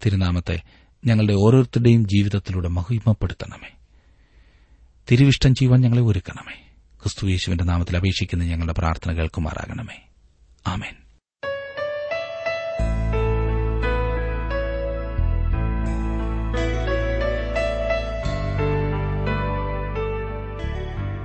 തിരുനാമത്തെ 0.06 0.62
ഞങ്ങളുടെ 1.06 1.32
ഓരോരുത്തരുടെയും 1.32 2.08
ജീവിതത്തിലൂടെ 2.08 2.68
മഹിമപ്പെടുത്തണമേ. 2.68 3.74
തിരുവിഷ്ടം 5.10 5.54
ചെയ്യുവാൻ 5.54 5.80
ഞങ്ങളെ 5.80 6.02
ഒരുക്കണമേ. 6.02 6.72
ക്രിസ്തു 7.02 7.26
യേശുവിന്റെ 7.26 7.64
നാമത്തിൽ 7.64 7.96
അപേക്ഷിക്കുന്ന 7.96 8.44
ഞങ്ങളുടെ 8.44 8.72
പ്രാർത്ഥന 8.72 9.12
ആമേൻ. 10.66 11.07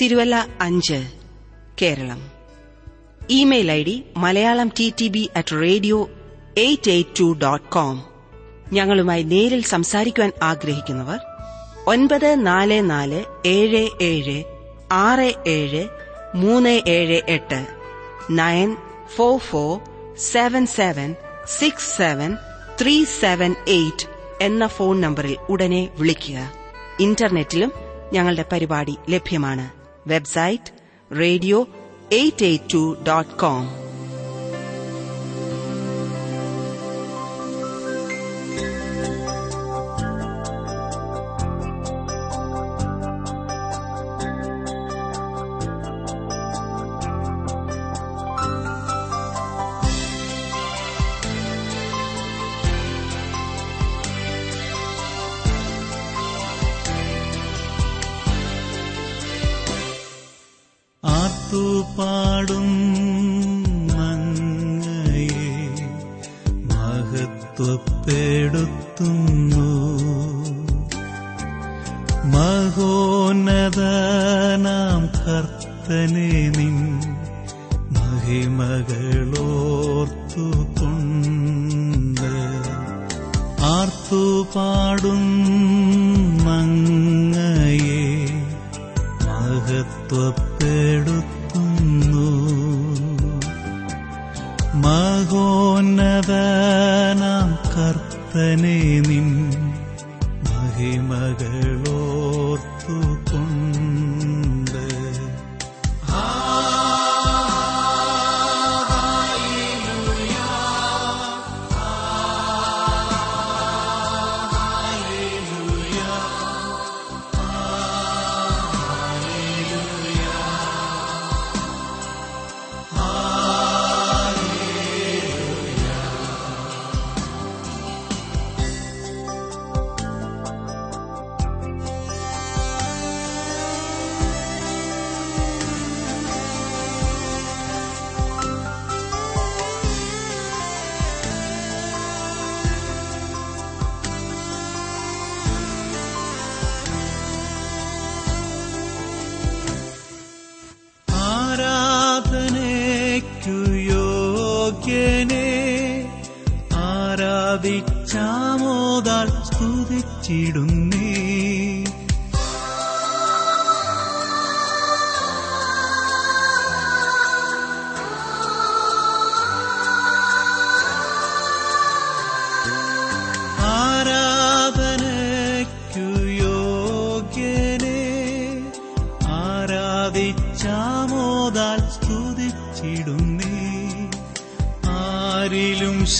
തിരുവല്ല 0.00 0.48
അഞ്ച് 0.60 1.10
Keralam. 1.82 2.30
Email 3.30 3.72
I 3.72 3.84
D 3.84 4.04
Malayalam 4.16 4.68
T 4.68 4.92
T 5.00 5.08
B 5.08 5.30
at 5.36 5.60
radio 5.62 6.10
eight 6.58 6.90
eight 6.90 7.20
two 7.20 7.38
dot 7.42 7.68
com. 7.68 8.04
ഞങ്ങളുമായി 8.72 9.22
നേരിൽ 9.22 9.62
സംസാരിക്കുവാൻ 9.62 10.32
ആഗ്രഹിക്കുന്നവർ 10.42 11.18
ഒൻപത് 11.86 12.46
നാല് 12.46 12.90
നാല് 12.90 13.24
ഏഴ് 13.46 13.88
ഏഴ് 14.02 14.44
ആറ് 14.92 15.34
ഏഴ് 15.46 15.88
മൂന്ന് 16.34 16.82
ഏഴ് 16.88 17.22
എട്ട് 17.28 17.66
nine 18.30 18.76
four 19.16 19.38
four 19.38 19.80
seven 20.16 20.66
seven 20.66 21.14
six 21.46 21.96
seven 21.96 22.36
three 22.82 23.04
seven 23.04 23.54
eight 23.68 24.06
എന്ന 24.40 24.66
ഫോൺ 24.66 25.00
നമ്പറിൽ 25.00 25.36
ഉടനെ 25.48 25.88
വിളിക്കുക. 25.98 26.52
ഇന്റർനെറ്റിലും 27.00 27.72
ഞങ്ങളുടെ 28.12 28.44
പരിപാടി 28.52 28.96
ലഭ്യമാണ്. 29.10 29.79
website 30.10 30.72
radio882.com. 31.10 33.68
പാടും 62.00 62.69